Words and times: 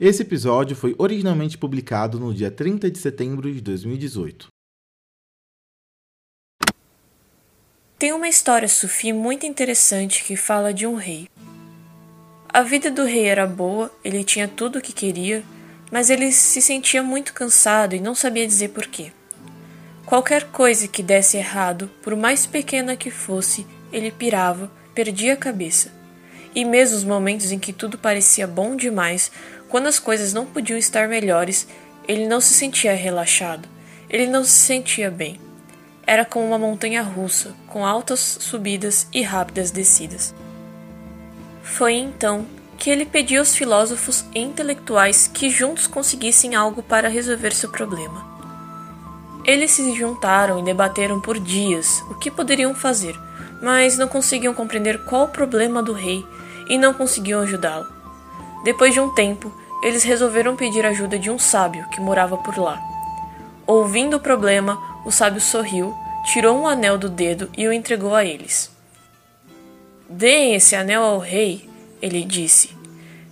Esse 0.00 0.22
episódio 0.22 0.76
foi 0.76 0.94
originalmente 0.96 1.58
publicado 1.58 2.20
no 2.20 2.32
dia 2.32 2.52
30 2.52 2.88
de 2.88 2.98
setembro 2.98 3.52
de 3.52 3.60
2018. 3.60 4.46
Tem 7.98 8.12
uma 8.12 8.28
história 8.28 8.68
sufi 8.68 9.12
muito 9.12 9.44
interessante 9.44 10.22
que 10.22 10.36
fala 10.36 10.72
de 10.72 10.86
um 10.86 10.94
rei. 10.94 11.26
A 12.48 12.62
vida 12.62 12.92
do 12.92 13.04
rei 13.04 13.24
era 13.24 13.44
boa, 13.44 13.90
ele 14.04 14.22
tinha 14.22 14.46
tudo 14.46 14.78
o 14.78 14.80
que 14.80 14.92
queria, 14.92 15.42
mas 15.90 16.10
ele 16.10 16.30
se 16.30 16.62
sentia 16.62 17.02
muito 17.02 17.34
cansado 17.34 17.96
e 17.96 18.00
não 18.00 18.14
sabia 18.14 18.46
dizer 18.46 18.68
porquê. 18.68 19.10
Qualquer 20.06 20.44
coisa 20.52 20.86
que 20.86 21.02
desse 21.02 21.36
errado, 21.36 21.90
por 22.04 22.14
mais 22.14 22.46
pequena 22.46 22.96
que 22.96 23.10
fosse, 23.10 23.66
ele 23.92 24.12
pirava, 24.12 24.70
perdia 24.94 25.32
a 25.32 25.36
cabeça. 25.36 25.98
E 26.54 26.64
mesmo 26.64 26.96
os 26.96 27.04
momentos 27.04 27.52
em 27.52 27.58
que 27.58 27.72
tudo 27.72 27.98
parecia 27.98 28.46
bom 28.46 28.74
demais, 28.74 29.30
quando 29.68 29.86
as 29.86 29.98
coisas 29.98 30.32
não 30.32 30.46
podiam 30.46 30.78
estar 30.78 31.08
melhores, 31.08 31.68
ele 32.06 32.26
não 32.26 32.40
se 32.40 32.54
sentia 32.54 32.94
relaxado. 32.94 33.68
Ele 34.08 34.26
não 34.26 34.42
se 34.42 34.52
sentia 34.52 35.10
bem. 35.10 35.38
Era 36.06 36.24
como 36.24 36.46
uma 36.46 36.58
montanha 36.58 37.02
russa, 37.02 37.54
com 37.66 37.84
altas 37.84 38.38
subidas 38.40 39.06
e 39.12 39.20
rápidas 39.20 39.70
descidas. 39.70 40.34
Foi 41.62 41.92
então 41.92 42.46
que 42.78 42.88
ele 42.88 43.04
pediu 43.04 43.40
aos 43.40 43.54
filósofos 43.54 44.24
e 44.34 44.40
intelectuais 44.40 45.28
que 45.32 45.50
juntos 45.50 45.86
conseguissem 45.86 46.54
algo 46.54 46.82
para 46.82 47.08
resolver 47.08 47.52
seu 47.52 47.70
problema. 47.70 48.26
Eles 49.44 49.72
se 49.72 49.94
juntaram 49.94 50.58
e 50.58 50.64
debateram 50.64 51.20
por 51.20 51.38
dias 51.38 52.02
o 52.10 52.14
que 52.14 52.30
poderiam 52.30 52.74
fazer, 52.74 53.14
mas 53.62 53.98
não 53.98 54.08
conseguiam 54.08 54.54
compreender 54.54 55.04
qual 55.04 55.24
o 55.24 55.28
problema 55.28 55.82
do 55.82 55.92
rei 55.92 56.24
e 56.68 56.78
não 56.78 56.94
conseguiam 56.94 57.42
ajudá-lo. 57.42 57.97
Depois 58.64 58.92
de 58.92 59.00
um 59.00 59.10
tempo, 59.10 59.52
eles 59.82 60.02
resolveram 60.02 60.56
pedir 60.56 60.84
ajuda 60.84 61.18
de 61.18 61.30
um 61.30 61.38
sábio 61.38 61.88
que 61.90 62.00
morava 62.00 62.36
por 62.36 62.58
lá. 62.58 62.82
Ouvindo 63.66 64.16
o 64.16 64.20
problema, 64.20 65.00
o 65.04 65.10
sábio 65.10 65.40
sorriu, 65.40 65.94
tirou 66.32 66.58
um 66.58 66.66
anel 66.66 66.98
do 66.98 67.08
dedo 67.08 67.50
e 67.56 67.66
o 67.68 67.72
entregou 67.72 68.14
a 68.14 68.24
eles. 68.24 68.70
Deem 70.08 70.54
esse 70.54 70.74
anel 70.74 71.02
ao 71.02 71.18
rei, 71.18 71.68
ele 72.00 72.24
disse. 72.24 72.76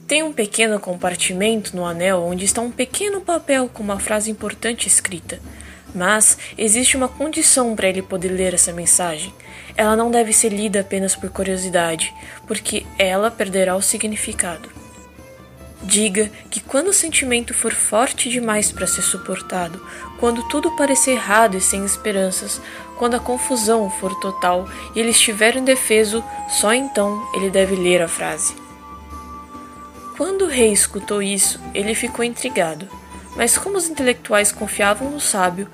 Tem 0.06 0.22
um 0.22 0.32
pequeno 0.32 0.78
compartimento 0.78 1.74
no 1.74 1.84
anel 1.84 2.22
onde 2.22 2.44
está 2.44 2.60
um 2.60 2.70
pequeno 2.70 3.20
papel 3.20 3.68
com 3.68 3.82
uma 3.82 3.98
frase 3.98 4.30
importante 4.30 4.86
escrita. 4.86 5.40
Mas 5.94 6.36
existe 6.56 6.96
uma 6.96 7.08
condição 7.08 7.74
para 7.74 7.88
ele 7.88 8.02
poder 8.02 8.28
ler 8.28 8.54
essa 8.54 8.72
mensagem. 8.72 9.32
Ela 9.76 9.96
não 9.96 10.10
deve 10.10 10.32
ser 10.32 10.50
lida 10.50 10.80
apenas 10.80 11.16
por 11.16 11.30
curiosidade, 11.30 12.14
porque 12.46 12.86
ela 12.98 13.30
perderá 13.30 13.74
o 13.74 13.82
significado. 13.82 14.75
Diga 15.86 16.28
que 16.50 16.60
quando 16.60 16.88
o 16.88 16.92
sentimento 16.92 17.54
for 17.54 17.72
forte 17.72 18.28
demais 18.28 18.72
para 18.72 18.88
ser 18.88 19.02
suportado, 19.02 19.80
quando 20.18 20.42
tudo 20.48 20.76
parecer 20.76 21.12
errado 21.12 21.56
e 21.56 21.60
sem 21.60 21.84
esperanças, 21.84 22.60
quando 22.98 23.14
a 23.14 23.20
confusão 23.20 23.88
for 23.88 24.12
total 24.18 24.68
e 24.94 25.00
ele 25.00 25.10
estiver 25.10 25.56
indefeso, 25.56 26.24
só 26.48 26.74
então 26.74 27.24
ele 27.34 27.50
deve 27.50 27.76
ler 27.76 28.02
a 28.02 28.08
frase. 28.08 28.56
Quando 30.16 30.46
o 30.46 30.48
rei 30.48 30.72
escutou 30.72 31.22
isso, 31.22 31.60
ele 31.72 31.94
ficou 31.94 32.24
intrigado, 32.24 32.88
mas 33.36 33.56
como 33.56 33.76
os 33.76 33.88
intelectuais 33.88 34.50
confiavam 34.50 35.10
no 35.10 35.20
sábio, 35.20 35.68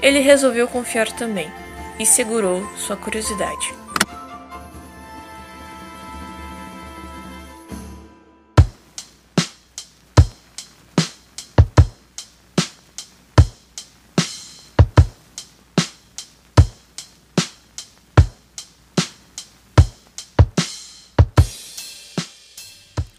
ele 0.00 0.20
resolveu 0.20 0.68
confiar 0.68 1.10
também 1.10 1.50
e 1.98 2.06
segurou 2.06 2.64
sua 2.76 2.96
curiosidade. 2.96 3.85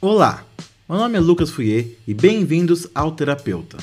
Olá, 0.09 0.45
meu 0.87 0.99
nome 0.99 1.17
é 1.17 1.19
Lucas 1.19 1.49
Fouier 1.49 1.85
e 2.07 2.13
bem-vindos 2.13 2.87
ao 2.95 3.11
Terapeuta. 3.11 3.75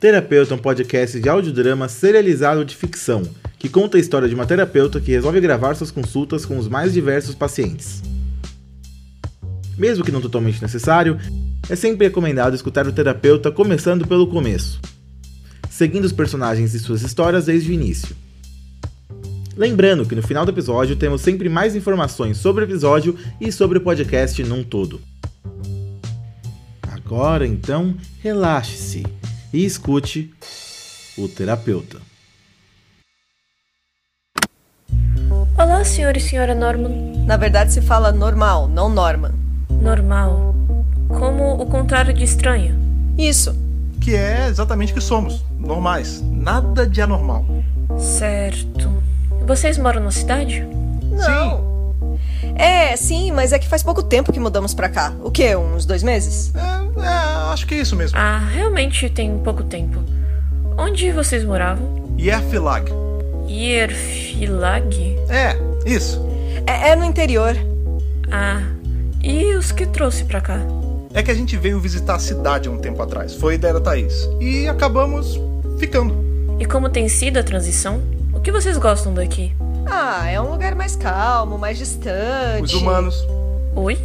Terapeuta 0.00 0.54
é 0.54 0.56
um 0.56 0.58
podcast 0.58 1.20
de 1.20 1.28
audiodrama 1.28 1.86
serializado 1.86 2.64
de 2.64 2.74
ficção, 2.74 3.22
que 3.58 3.68
conta 3.68 3.98
a 3.98 4.00
história 4.00 4.26
de 4.26 4.34
uma 4.34 4.46
terapeuta 4.46 5.02
que 5.02 5.10
resolve 5.10 5.38
gravar 5.38 5.74
suas 5.74 5.90
consultas 5.90 6.46
com 6.46 6.56
os 6.56 6.66
mais 6.66 6.94
diversos 6.94 7.34
pacientes. 7.34 8.02
Mesmo 9.76 10.02
que 10.02 10.10
não 10.10 10.22
totalmente 10.22 10.62
necessário, 10.62 11.18
é 11.68 11.76
sempre 11.76 12.06
recomendado 12.06 12.54
escutar 12.54 12.86
o 12.86 12.92
terapeuta 12.92 13.52
começando 13.52 14.06
pelo 14.06 14.28
começo, 14.28 14.80
seguindo 15.68 16.06
os 16.06 16.12
personagens 16.12 16.72
e 16.72 16.78
suas 16.78 17.02
histórias 17.02 17.44
desde 17.44 17.70
o 17.70 17.74
início. 17.74 18.16
Lembrando 19.56 20.06
que 20.06 20.14
no 20.14 20.22
final 20.22 20.44
do 20.44 20.50
episódio 20.50 20.96
temos 20.96 21.20
sempre 21.20 21.48
mais 21.48 21.76
informações 21.76 22.38
sobre 22.38 22.64
o 22.64 22.66
episódio 22.66 23.18
e 23.40 23.52
sobre 23.52 23.78
o 23.78 23.80
podcast 23.82 24.42
num 24.44 24.64
todo. 24.64 25.00
Agora 26.90 27.46
então, 27.46 27.94
relaxe-se 28.22 29.04
e 29.52 29.64
escute 29.64 30.32
o 31.18 31.28
terapeuta. 31.28 32.00
Olá, 35.58 35.84
senhor 35.84 36.16
e 36.16 36.20
senhora 36.20 36.54
Norman. 36.54 37.24
Na 37.26 37.36
verdade 37.36 37.74
se 37.74 37.82
fala 37.82 38.10
normal, 38.10 38.68
não 38.68 38.88
Norman. 38.88 39.34
Normal. 39.68 40.54
Como 41.08 41.60
o 41.60 41.66
contrário 41.66 42.14
de 42.14 42.24
estranho. 42.24 42.74
Isso. 43.18 43.54
Que 44.00 44.16
é 44.16 44.48
exatamente 44.48 44.92
o 44.92 44.94
que 44.94 45.02
somos, 45.02 45.44
normais. 45.58 46.22
Nada 46.22 46.86
de 46.86 47.02
anormal. 47.02 47.44
Certo. 47.98 49.01
Vocês 49.46 49.76
moram 49.78 50.02
na 50.02 50.10
cidade? 50.10 50.66
Não. 51.10 51.72
É, 52.54 52.96
sim, 52.96 53.32
mas 53.32 53.52
é 53.52 53.58
que 53.58 53.68
faz 53.68 53.82
pouco 53.82 54.02
tempo 54.02 54.32
que 54.32 54.40
mudamos 54.40 54.74
pra 54.74 54.88
cá. 54.88 55.12
O 55.22 55.30
quê? 55.30 55.56
Uns 55.56 55.84
dois 55.84 56.02
meses? 56.02 56.52
É, 56.54 57.00
é, 57.00 57.52
acho 57.52 57.66
que 57.66 57.74
é 57.74 57.78
isso 57.78 57.96
mesmo. 57.96 58.18
Ah, 58.18 58.38
realmente 58.38 59.08
tem 59.08 59.36
pouco 59.38 59.62
tempo. 59.64 60.02
Onde 60.76 61.10
vocês 61.12 61.44
moravam? 61.44 62.14
Yerfilag. 62.18 62.90
Yerfilag? 63.48 65.18
É, 65.28 65.56
isso. 65.86 66.20
É, 66.66 66.90
é 66.90 66.96
no 66.96 67.04
interior. 67.04 67.56
Ah, 68.30 68.62
e 69.22 69.54
os 69.54 69.72
que 69.72 69.86
trouxe 69.86 70.24
pra 70.24 70.40
cá? 70.40 70.58
É 71.14 71.22
que 71.22 71.30
a 71.30 71.34
gente 71.34 71.56
veio 71.56 71.78
visitar 71.78 72.14
a 72.14 72.18
cidade 72.18 72.68
um 72.68 72.78
tempo 72.78 73.02
atrás. 73.02 73.34
Foi 73.34 73.54
ideia 73.54 73.74
da 73.74 73.80
Thaís. 73.80 74.28
E 74.40 74.66
acabamos 74.66 75.38
ficando. 75.78 76.14
E 76.58 76.64
como 76.64 76.88
tem 76.88 77.08
sido 77.08 77.38
a 77.38 77.42
transição? 77.42 78.00
O 78.42 78.44
que 78.44 78.50
vocês 78.50 78.76
gostam 78.76 79.14
daqui? 79.14 79.54
Ah, 79.86 80.28
é 80.28 80.40
um 80.40 80.50
lugar 80.50 80.74
mais 80.74 80.96
calmo, 80.96 81.56
mais 81.56 81.78
distante. 81.78 82.64
Os 82.64 82.74
humanos. 82.74 83.24
Oi? 83.76 83.96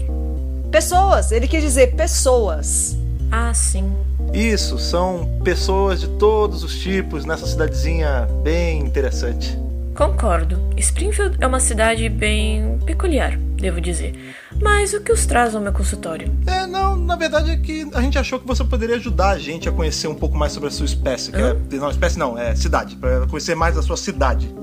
Pessoas, 0.69 1.31
ele 1.31 1.47
quis 1.47 1.63
dizer 1.63 1.95
pessoas. 1.95 2.95
Ah, 3.31 3.51
sim. 3.55 3.91
Isso, 4.31 4.77
são 4.77 5.27
pessoas 5.43 6.01
de 6.01 6.07
todos 6.19 6.63
os 6.63 6.77
tipos 6.77 7.25
nessa 7.25 7.47
cidadezinha 7.47 8.27
bem 8.43 8.77
interessante. 8.81 9.57
Concordo. 9.97 10.59
Springfield 10.77 11.37
é 11.41 11.47
uma 11.47 11.59
cidade 11.59 12.07
bem 12.07 12.77
peculiar, 12.85 13.35
devo 13.35 13.81
dizer. 13.81 14.35
Mas 14.61 14.93
o 14.93 15.01
que 15.01 15.11
os 15.11 15.25
traz 15.25 15.55
ao 15.55 15.61
meu 15.61 15.73
consultório? 15.73 16.31
É, 16.45 16.67
não, 16.67 16.95
na 16.95 17.15
verdade 17.15 17.49
é 17.49 17.57
que 17.57 17.89
a 17.95 18.01
gente 18.01 18.15
achou 18.15 18.39
que 18.39 18.45
você 18.45 18.63
poderia 18.63 18.97
ajudar 18.97 19.29
a 19.29 19.39
gente 19.39 19.67
a 19.67 19.71
conhecer 19.71 20.07
um 20.07 20.13
pouco 20.13 20.37
mais 20.37 20.51
sobre 20.51 20.69
a 20.69 20.71
sua 20.71 20.85
espécie. 20.85 21.31
Que 21.31 21.39
é, 21.39 21.79
não, 21.79 21.89
espécie 21.89 22.19
não, 22.19 22.37
é 22.37 22.55
cidade. 22.55 22.95
Pra 22.95 23.25
conhecer 23.25 23.55
mais 23.55 23.75
a 23.75 23.81
sua 23.81 23.97
cidade. 23.97 24.53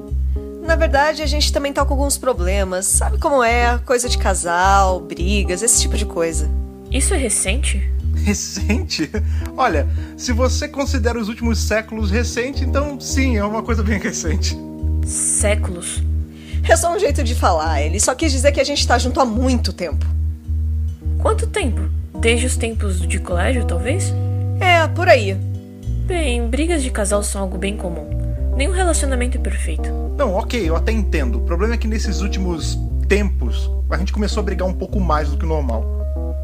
Na 0.64 0.76
verdade, 0.76 1.20
a 1.20 1.26
gente 1.26 1.52
também 1.52 1.72
tá 1.72 1.84
com 1.84 1.94
alguns 1.94 2.16
problemas. 2.16 2.86
Sabe 2.86 3.18
como 3.18 3.42
é? 3.42 3.76
Coisa 3.78 4.08
de 4.08 4.16
casal, 4.16 5.00
brigas, 5.00 5.64
esse 5.64 5.80
tipo 5.80 5.96
de 5.96 6.06
coisa. 6.06 6.48
Isso 6.92 7.12
é 7.12 7.16
recente? 7.16 7.92
Recente? 8.14 9.10
Olha, 9.56 9.88
se 10.16 10.32
você 10.32 10.68
considera 10.68 11.18
os 11.18 11.28
últimos 11.28 11.58
séculos 11.58 12.08
recente, 12.08 12.62
então 12.62 13.00
sim, 13.00 13.36
é 13.36 13.44
uma 13.44 13.64
coisa 13.64 13.82
bem 13.82 13.98
recente. 13.98 14.56
Séculos? 15.04 16.02
É 16.68 16.76
só 16.76 16.94
um 16.94 16.98
jeito 16.98 17.22
de 17.22 17.34
falar. 17.34 17.82
Ele 17.82 18.00
só 18.00 18.14
quis 18.14 18.32
dizer 18.32 18.52
que 18.52 18.60
a 18.60 18.64
gente 18.64 18.86
tá 18.86 18.98
junto 18.98 19.20
há 19.20 19.24
muito 19.24 19.72
tempo. 19.72 20.04
Quanto 21.18 21.46
tempo? 21.46 21.82
Desde 22.18 22.46
os 22.46 22.56
tempos 22.56 23.00
de 23.00 23.18
colégio, 23.18 23.64
talvez? 23.64 24.12
É, 24.60 24.86
por 24.88 25.08
aí. 25.08 25.34
Bem, 26.06 26.48
brigas 26.48 26.82
de 26.82 26.90
casal 26.90 27.22
são 27.22 27.42
algo 27.42 27.58
bem 27.58 27.76
comum. 27.76 28.06
Nenhum 28.56 28.72
relacionamento 28.72 29.36
é 29.36 29.40
perfeito. 29.40 29.90
Não, 30.16 30.34
ok, 30.34 30.68
eu 30.68 30.76
até 30.76 30.92
entendo. 30.92 31.38
O 31.38 31.40
problema 31.42 31.74
é 31.74 31.76
que 31.76 31.88
nesses 31.88 32.20
últimos 32.20 32.78
tempos 33.08 33.70
a 33.90 33.96
gente 33.96 34.12
começou 34.12 34.40
a 34.40 34.44
brigar 34.44 34.66
um 34.66 34.72
pouco 34.72 35.00
mais 35.00 35.28
do 35.28 35.36
que 35.36 35.44
o 35.44 35.48
normal. 35.48 35.84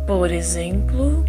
Por 0.07 0.31
exemplo. 0.31 1.25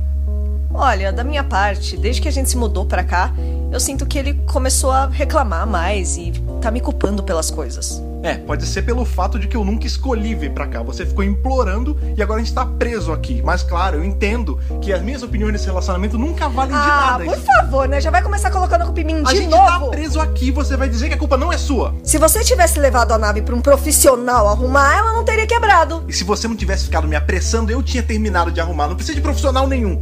Olha, 0.73 1.11
da 1.11 1.23
minha 1.23 1.43
parte, 1.43 1.97
desde 1.97 2.21
que 2.21 2.27
a 2.27 2.31
gente 2.31 2.49
se 2.49 2.57
mudou 2.57 2.85
pra 2.85 3.03
cá, 3.03 3.33
eu 3.71 3.79
sinto 3.79 4.05
que 4.05 4.17
ele 4.17 4.33
começou 4.47 4.91
a 4.91 5.07
reclamar 5.07 5.67
mais 5.67 6.17
e 6.17 6.31
tá 6.61 6.71
me 6.71 6.79
culpando 6.79 7.23
pelas 7.23 7.49
coisas. 7.51 8.01
É, 8.23 8.35
pode 8.35 8.65
ser 8.67 8.83
pelo 8.83 9.03
fato 9.03 9.39
de 9.39 9.47
que 9.47 9.57
eu 9.57 9.65
nunca 9.65 9.87
escolhi 9.87 10.35
vir 10.35 10.51
pra 10.51 10.67
cá. 10.67 10.83
Você 10.83 11.05
ficou 11.05 11.23
implorando 11.23 11.97
e 12.15 12.21
agora 12.21 12.39
a 12.39 12.43
gente 12.43 12.53
tá 12.53 12.63
preso 12.65 13.11
aqui. 13.11 13.41
Mas 13.43 13.63
claro, 13.63 13.97
eu 13.97 14.03
entendo 14.05 14.59
que 14.79 14.93
as 14.93 15.01
minhas 15.01 15.23
opiniões 15.23 15.51
nesse 15.53 15.65
relacionamento 15.65 16.17
nunca 16.19 16.47
valem 16.47 16.71
de 16.71 16.77
Ah, 16.77 17.17
nada. 17.17 17.23
por 17.25 17.37
favor, 17.37 17.87
né? 17.87 17.99
Já 17.99 18.11
vai 18.11 18.21
começar 18.21 18.51
colocando 18.51 18.83
a 18.83 18.85
culpa 18.85 19.01
em 19.01 19.05
mim 19.05 19.21
a 19.25 19.31
de 19.31 19.37
gente 19.39 19.49
novo. 19.49 19.85
tá 19.85 19.87
preso 19.91 20.19
aqui 20.19 20.49
e 20.49 20.51
você 20.51 20.77
vai 20.77 20.87
dizer 20.87 21.07
que 21.09 21.15
a 21.15 21.17
culpa 21.17 21.35
não 21.35 21.51
é 21.51 21.57
sua. 21.57 21.95
Se 22.03 22.17
você 22.19 22.43
tivesse 22.43 22.79
levado 22.79 23.11
a 23.11 23.17
nave 23.17 23.41
pra 23.41 23.55
um 23.55 23.61
profissional 23.61 24.47
arrumar, 24.47 24.95
ela 24.97 25.13
não 25.13 25.23
teria 25.25 25.47
quebrado. 25.47 26.03
E 26.07 26.13
se 26.13 26.23
você 26.23 26.47
não 26.47 26.55
tivesse 26.55 26.85
ficado 26.85 27.07
me 27.07 27.15
apressando, 27.15 27.71
eu 27.71 27.81
tinha 27.81 28.03
terminado 28.03 28.51
de 28.51 28.61
arrumar. 28.61 28.87
Não 28.87 28.95
precisa 28.95 29.15
de 29.15 29.21
profissional 29.21 29.67
nenhum. 29.67 29.99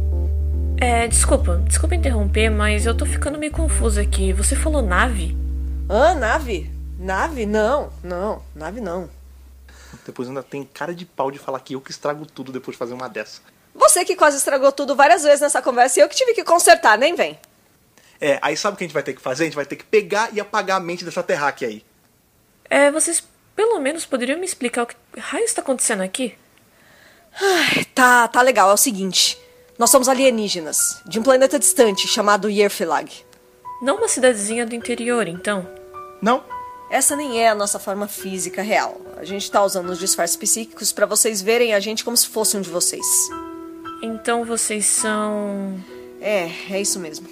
É, 0.78 1.06
desculpa, 1.06 1.60
desculpa 1.66 1.94
interromper, 1.94 2.48
mas 2.50 2.86
eu 2.86 2.94
tô 2.94 3.04
ficando 3.06 3.38
meio 3.38 3.52
confusa 3.52 4.00
aqui. 4.00 4.32
Você 4.32 4.54
falou 4.56 4.80
nave? 4.82 5.36
Ah, 5.92 6.14
nave? 6.14 6.70
Nave? 7.00 7.44
Não, 7.46 7.92
não, 8.00 8.40
nave 8.54 8.80
não. 8.80 9.10
Depois 10.06 10.28
ainda 10.28 10.40
tem 10.40 10.62
cara 10.62 10.94
de 10.94 11.04
pau 11.04 11.32
de 11.32 11.38
falar 11.40 11.58
que 11.58 11.74
eu 11.74 11.80
que 11.80 11.90
estrago 11.90 12.24
tudo 12.24 12.52
depois 12.52 12.76
de 12.76 12.78
fazer 12.78 12.94
uma 12.94 13.08
dessa. 13.08 13.40
Você 13.74 14.04
que 14.04 14.14
quase 14.14 14.36
estragou 14.36 14.70
tudo 14.70 14.94
várias 14.94 15.24
vezes 15.24 15.40
nessa 15.40 15.60
conversa 15.60 15.98
e 15.98 16.02
eu 16.04 16.08
que 16.08 16.14
tive 16.14 16.32
que 16.32 16.44
consertar, 16.44 16.96
nem 16.96 17.16
vem. 17.16 17.36
É, 18.20 18.38
aí 18.40 18.56
sabe 18.56 18.74
o 18.74 18.78
que 18.78 18.84
a 18.84 18.86
gente 18.86 18.94
vai 18.94 19.02
ter 19.02 19.14
que 19.14 19.20
fazer? 19.20 19.42
A 19.42 19.46
gente 19.46 19.56
vai 19.56 19.66
ter 19.66 19.74
que 19.74 19.84
pegar 19.84 20.32
e 20.32 20.38
apagar 20.38 20.76
a 20.76 20.80
mente 20.80 21.04
dessa 21.04 21.24
terráquea 21.24 21.66
aí. 21.66 21.84
É, 22.68 22.88
vocês 22.92 23.24
pelo 23.56 23.80
menos 23.80 24.06
poderiam 24.06 24.38
me 24.38 24.46
explicar 24.46 24.84
o 24.84 24.86
que 24.86 24.94
raio 25.18 25.44
está 25.44 25.60
acontecendo 25.60 26.04
aqui? 26.04 26.38
Tá, 27.96 28.28
tá 28.28 28.42
legal, 28.42 28.70
é 28.70 28.74
o 28.74 28.76
seguinte. 28.76 29.36
Nós 29.76 29.90
somos 29.90 30.08
alienígenas, 30.08 31.02
de 31.04 31.18
um 31.18 31.22
planeta 31.24 31.58
distante 31.58 32.06
chamado 32.06 32.48
Yerfilag. 32.48 33.12
Não 33.82 33.96
uma 33.96 34.08
cidadezinha 34.08 34.64
do 34.64 34.74
interior, 34.74 35.26
então. 35.26 35.79
Não? 36.20 36.42
Essa 36.90 37.14
nem 37.14 37.40
é 37.40 37.48
a 37.48 37.54
nossa 37.54 37.78
forma 37.78 38.08
física 38.08 38.62
real. 38.62 39.00
A 39.16 39.24
gente 39.24 39.50
tá 39.50 39.62
usando 39.64 39.90
os 39.90 39.98
disfarces 39.98 40.36
psíquicos 40.36 40.92
pra 40.92 41.06
vocês 41.06 41.40
verem 41.40 41.72
a 41.72 41.80
gente 41.80 42.04
como 42.04 42.16
se 42.16 42.26
fosse 42.26 42.56
um 42.56 42.60
de 42.60 42.68
vocês. 42.68 43.06
Então 44.02 44.44
vocês 44.44 44.86
são. 44.86 45.78
É, 46.20 46.50
é 46.70 46.80
isso 46.80 46.98
mesmo. 46.98 47.28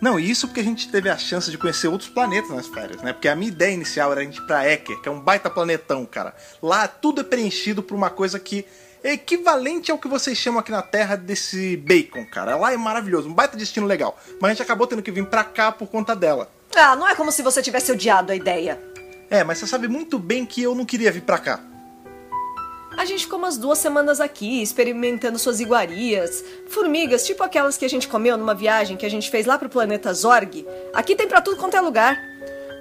Não, 0.00 0.18
e 0.18 0.30
isso 0.30 0.46
porque 0.46 0.60
a 0.60 0.64
gente 0.64 0.88
teve 0.90 1.10
a 1.10 1.18
chance 1.18 1.50
de 1.50 1.58
conhecer 1.58 1.88
outros 1.88 2.08
planetas 2.08 2.50
nas 2.50 2.68
férias, 2.68 3.02
né? 3.02 3.12
Porque 3.12 3.28
a 3.28 3.34
minha 3.34 3.50
ideia 3.50 3.74
inicial 3.74 4.12
era 4.12 4.20
a 4.20 4.24
gente 4.24 4.38
ir 4.38 4.46
pra 4.46 4.70
Eker, 4.70 5.00
que 5.00 5.08
é 5.08 5.12
um 5.12 5.20
baita 5.20 5.50
planetão, 5.50 6.06
cara. 6.06 6.34
Lá 6.62 6.86
tudo 6.86 7.20
é 7.20 7.24
preenchido 7.24 7.82
por 7.82 7.96
uma 7.96 8.08
coisa 8.08 8.38
que 8.38 8.64
é 9.02 9.12
equivalente 9.12 9.90
ao 9.90 9.98
que 9.98 10.06
vocês 10.06 10.38
chamam 10.38 10.60
aqui 10.60 10.70
na 10.70 10.82
Terra 10.82 11.16
desse 11.16 11.76
bacon, 11.76 12.24
cara. 12.26 12.56
Lá 12.56 12.72
é 12.72 12.76
maravilhoso, 12.76 13.28
um 13.28 13.34
baita 13.34 13.56
destino 13.56 13.86
legal. 13.86 14.16
Mas 14.40 14.50
a 14.50 14.54
gente 14.54 14.62
acabou 14.62 14.86
tendo 14.86 15.02
que 15.02 15.10
vir 15.10 15.26
pra 15.26 15.42
cá 15.42 15.72
por 15.72 15.88
conta 15.88 16.14
dela. 16.14 16.48
Ah, 16.74 16.96
não 16.96 17.08
é 17.08 17.14
como 17.14 17.32
se 17.32 17.42
você 17.42 17.62
tivesse 17.62 17.90
odiado 17.92 18.32
a 18.32 18.36
ideia. 18.36 18.80
É, 19.30 19.44
mas 19.44 19.58
você 19.58 19.66
sabe 19.66 19.88
muito 19.88 20.18
bem 20.18 20.46
que 20.46 20.62
eu 20.62 20.74
não 20.74 20.84
queria 20.84 21.12
vir 21.12 21.22
pra 21.22 21.38
cá. 21.38 21.60
A 22.96 23.04
gente 23.04 23.24
ficou 23.24 23.38
umas 23.38 23.56
duas 23.56 23.78
semanas 23.78 24.20
aqui, 24.20 24.60
experimentando 24.60 25.38
suas 25.38 25.60
iguarias. 25.60 26.44
Formigas, 26.68 27.24
tipo 27.24 27.42
aquelas 27.44 27.76
que 27.76 27.84
a 27.84 27.88
gente 27.88 28.08
comeu 28.08 28.36
numa 28.36 28.54
viagem 28.54 28.96
que 28.96 29.06
a 29.06 29.10
gente 29.10 29.30
fez 29.30 29.46
lá 29.46 29.56
pro 29.56 29.68
planeta 29.68 30.12
Zorg. 30.12 30.66
Aqui 30.92 31.14
tem 31.14 31.28
pra 31.28 31.40
tudo 31.40 31.56
quanto 31.58 31.76
é 31.76 31.80
lugar. 31.80 32.18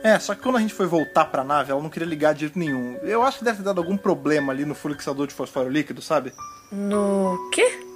É, 0.03 0.17
só 0.17 0.33
que 0.33 0.41
quando 0.41 0.57
a 0.57 0.59
gente 0.59 0.73
foi 0.73 0.87
voltar 0.87 1.25
pra 1.25 1.43
nave, 1.43 1.71
ela 1.71 1.81
não 1.81 1.89
queria 1.89 2.07
ligar 2.07 2.33
de 2.33 2.41
jeito 2.41 2.57
nenhum. 2.57 2.97
Eu 3.03 3.21
acho 3.23 3.39
que 3.39 3.43
deve 3.43 3.57
ter 3.57 3.63
dado 3.63 3.79
algum 3.79 3.97
problema 3.97 4.51
ali 4.53 4.65
no 4.65 4.73
fluxador 4.73 5.27
de 5.27 5.33
fosforo 5.33 5.69
líquido, 5.69 6.01
sabe? 6.01 6.33
No 6.71 7.49
quê? 7.51 7.86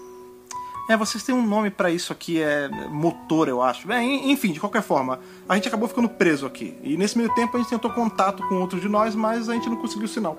É, 0.91 0.97
vocês 0.97 1.23
têm 1.23 1.33
um 1.33 1.45
nome 1.45 1.69
pra 1.69 1.89
isso 1.89 2.11
aqui, 2.11 2.41
é 2.41 2.67
motor, 2.89 3.47
eu 3.47 3.61
acho. 3.61 3.89
É, 3.91 4.03
en- 4.03 4.31
enfim, 4.31 4.51
de 4.51 4.59
qualquer 4.59 4.81
forma, 4.81 5.19
a 5.47 5.55
gente 5.55 5.67
acabou 5.67 5.87
ficando 5.87 6.09
preso 6.09 6.45
aqui. 6.45 6.75
E 6.83 6.97
nesse 6.97 7.17
meio 7.17 7.33
tempo 7.33 7.55
a 7.55 7.59
gente 7.59 7.69
tentou 7.69 7.91
contato 7.91 8.45
com 8.49 8.55
outros 8.55 8.81
de 8.81 8.89
nós, 8.89 9.15
mas 9.15 9.47
a 9.47 9.53
gente 9.53 9.69
não 9.69 9.77
conseguiu 9.77 10.07
sinal. 10.07 10.37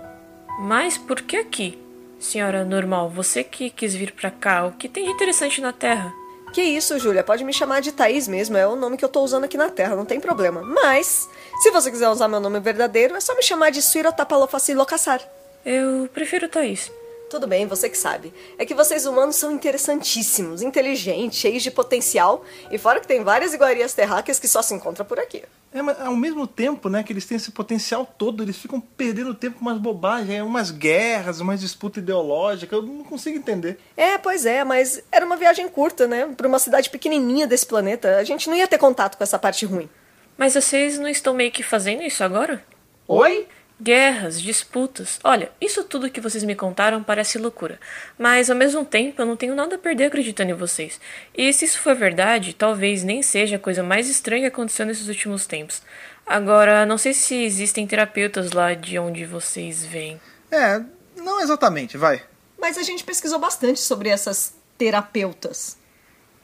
Mas 0.60 0.98
por 0.98 1.22
que 1.22 1.36
aqui? 1.36 1.78
Senhora 2.20 2.64
normal, 2.64 3.08
você 3.08 3.42
que 3.42 3.70
quis 3.70 3.94
vir 3.94 4.12
pra 4.12 4.30
cá, 4.30 4.66
o 4.66 4.72
que 4.72 4.88
tem 4.88 5.04
de 5.04 5.10
interessante 5.10 5.60
na 5.60 5.72
Terra? 5.72 6.12
Que 6.52 6.60
isso, 6.62 6.98
Júlia? 6.98 7.24
Pode 7.24 7.42
me 7.44 7.52
chamar 7.52 7.80
de 7.80 7.90
Thaís 7.90 8.28
mesmo, 8.28 8.56
é 8.58 8.66
o 8.66 8.76
nome 8.76 8.98
que 8.98 9.04
eu 9.04 9.08
tô 9.08 9.22
usando 9.22 9.44
aqui 9.44 9.56
na 9.56 9.70
Terra, 9.70 9.96
não 9.96 10.04
tem 10.04 10.20
problema. 10.20 10.60
Mas, 10.62 11.26
se 11.62 11.70
você 11.70 11.90
quiser 11.90 12.10
usar 12.10 12.28
meu 12.28 12.40
nome 12.40 12.60
verdadeiro, 12.60 13.16
é 13.16 13.20
só 13.20 13.34
me 13.34 13.42
chamar 13.42 13.70
de 13.70 13.80
Suiro 13.80 14.12
Tapalofacilocaçar. 14.12 15.22
Eu 15.64 16.08
prefiro 16.12 16.46
Thaís. 16.48 16.92
Tudo 17.32 17.46
bem, 17.46 17.66
você 17.66 17.88
que 17.88 17.96
sabe. 17.96 18.30
É 18.58 18.66
que 18.66 18.74
vocês 18.74 19.06
humanos 19.06 19.36
são 19.36 19.50
interessantíssimos, 19.52 20.60
inteligentes, 20.60 21.38
cheios 21.38 21.62
de 21.62 21.70
potencial, 21.70 22.44
e 22.70 22.76
fora 22.76 23.00
que 23.00 23.08
tem 23.08 23.24
várias 23.24 23.54
iguarias 23.54 23.94
terráqueas 23.94 24.38
que 24.38 24.46
só 24.46 24.60
se 24.60 24.74
encontram 24.74 25.06
por 25.06 25.18
aqui. 25.18 25.42
É, 25.72 25.80
mas 25.80 25.98
ao 25.98 26.14
mesmo 26.14 26.46
tempo, 26.46 26.90
né, 26.90 27.02
que 27.02 27.10
eles 27.10 27.24
têm 27.24 27.38
esse 27.38 27.50
potencial 27.50 28.04
todo, 28.04 28.42
eles 28.42 28.58
ficam 28.58 28.78
perdendo 28.78 29.34
tempo 29.34 29.58
com 29.58 29.62
umas 29.62 29.78
bobagens, 29.78 30.40
é, 30.40 30.42
umas 30.42 30.70
guerras, 30.70 31.40
umas 31.40 31.58
disputas 31.58 32.02
ideológicas, 32.02 32.78
eu 32.78 32.84
não 32.84 33.02
consigo 33.02 33.38
entender. 33.38 33.78
É, 33.96 34.18
pois 34.18 34.44
é, 34.44 34.62
mas 34.62 35.02
era 35.10 35.24
uma 35.24 35.38
viagem 35.38 35.66
curta, 35.70 36.06
né? 36.06 36.28
Pra 36.36 36.46
uma 36.46 36.58
cidade 36.58 36.90
pequenininha 36.90 37.46
desse 37.46 37.64
planeta. 37.64 38.18
A 38.18 38.24
gente 38.24 38.46
não 38.50 38.56
ia 38.58 38.68
ter 38.68 38.76
contato 38.76 39.16
com 39.16 39.24
essa 39.24 39.38
parte 39.38 39.64
ruim. 39.64 39.88
Mas 40.36 40.52
vocês 40.52 40.98
não 40.98 41.08
estão 41.08 41.32
meio 41.32 41.50
que 41.50 41.62
fazendo 41.62 42.02
isso 42.02 42.22
agora? 42.22 42.62
Oi? 43.08 43.46
Guerras, 43.82 44.40
disputas. 44.40 45.18
Olha, 45.24 45.50
isso 45.60 45.82
tudo 45.82 46.08
que 46.08 46.20
vocês 46.20 46.44
me 46.44 46.54
contaram 46.54 47.02
parece 47.02 47.36
loucura. 47.36 47.80
Mas 48.16 48.48
ao 48.48 48.54
mesmo 48.56 48.84
tempo 48.84 49.20
eu 49.20 49.26
não 49.26 49.36
tenho 49.36 49.56
nada 49.56 49.74
a 49.74 49.78
perder 49.78 50.04
acreditando 50.04 50.52
em 50.52 50.54
vocês. 50.54 51.00
E 51.36 51.52
se 51.52 51.64
isso 51.64 51.80
for 51.80 51.96
verdade, 51.96 52.54
talvez 52.54 53.02
nem 53.02 53.24
seja 53.24 53.56
a 53.56 53.58
coisa 53.58 53.82
mais 53.82 54.08
estranha 54.08 54.42
que 54.42 54.54
aconteceu 54.54 54.86
nesses 54.86 55.08
últimos 55.08 55.46
tempos. 55.46 55.82
Agora, 56.24 56.86
não 56.86 56.96
sei 56.96 57.12
se 57.12 57.34
existem 57.34 57.84
terapeutas 57.84 58.52
lá 58.52 58.72
de 58.72 59.00
onde 59.00 59.26
vocês 59.26 59.84
vêm. 59.84 60.20
É, 60.48 60.80
não 61.16 61.40
exatamente, 61.40 61.98
vai. 61.98 62.22
Mas 62.60 62.78
a 62.78 62.84
gente 62.84 63.02
pesquisou 63.02 63.40
bastante 63.40 63.80
sobre 63.80 64.10
essas 64.10 64.54
terapeutas. 64.78 65.76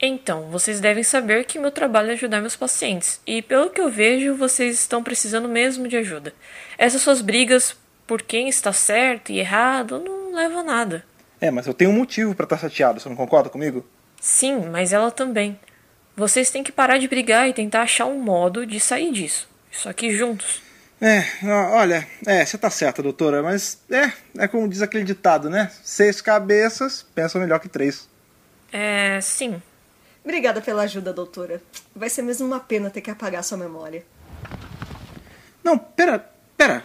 Então, 0.00 0.48
vocês 0.50 0.78
devem 0.80 1.02
saber 1.02 1.44
que 1.44 1.58
meu 1.58 1.72
trabalho 1.72 2.10
é 2.10 2.12
ajudar 2.12 2.40
meus 2.40 2.54
pacientes, 2.54 3.20
e 3.26 3.42
pelo 3.42 3.70
que 3.70 3.80
eu 3.80 3.90
vejo, 3.90 4.36
vocês 4.36 4.78
estão 4.78 5.02
precisando 5.02 5.48
mesmo 5.48 5.88
de 5.88 5.96
ajuda. 5.96 6.32
Essas 6.76 7.02
suas 7.02 7.20
brigas 7.20 7.76
por 8.06 8.22
quem 8.22 8.48
está 8.48 8.72
certo 8.72 9.32
e 9.32 9.40
errado 9.40 9.98
não 9.98 10.34
levam 10.34 10.60
a 10.60 10.62
nada. 10.62 11.04
É, 11.40 11.50
mas 11.50 11.66
eu 11.66 11.74
tenho 11.74 11.90
um 11.90 11.94
motivo 11.94 12.34
pra 12.34 12.44
estar 12.44 12.58
chateado, 12.58 13.00
você 13.00 13.08
não 13.08 13.16
concorda 13.16 13.50
comigo? 13.50 13.84
Sim, 14.20 14.66
mas 14.70 14.92
ela 14.92 15.10
também. 15.10 15.58
Vocês 16.16 16.50
têm 16.50 16.64
que 16.64 16.72
parar 16.72 16.98
de 16.98 17.06
brigar 17.06 17.48
e 17.48 17.52
tentar 17.52 17.82
achar 17.82 18.06
um 18.06 18.20
modo 18.20 18.66
de 18.66 18.80
sair 18.80 19.12
disso. 19.12 19.48
Só 19.70 19.92
que 19.92 20.10
juntos. 20.10 20.62
É, 21.00 21.24
olha, 21.44 22.06
é, 22.26 22.44
você 22.44 22.58
tá 22.58 22.68
certa, 22.70 23.02
doutora, 23.02 23.40
mas 23.40 23.80
é, 23.88 24.10
é 24.36 24.48
como 24.48 24.68
diz 24.68 24.82
aquele 24.82 25.04
ditado, 25.04 25.48
né? 25.48 25.70
Seis 25.84 26.20
cabeças 26.20 27.06
pensam 27.14 27.40
melhor 27.40 27.60
que 27.60 27.68
três. 27.68 28.08
É, 28.72 29.20
sim. 29.20 29.62
Obrigada 30.28 30.60
pela 30.60 30.82
ajuda, 30.82 31.10
doutora. 31.10 31.62
Vai 31.96 32.10
ser 32.10 32.20
mesmo 32.20 32.46
uma 32.46 32.60
pena 32.60 32.90
ter 32.90 33.00
que 33.00 33.10
apagar 33.10 33.42
sua 33.42 33.56
memória. 33.56 34.04
Não, 35.64 35.78
pera, 35.78 36.30
pera. 36.54 36.84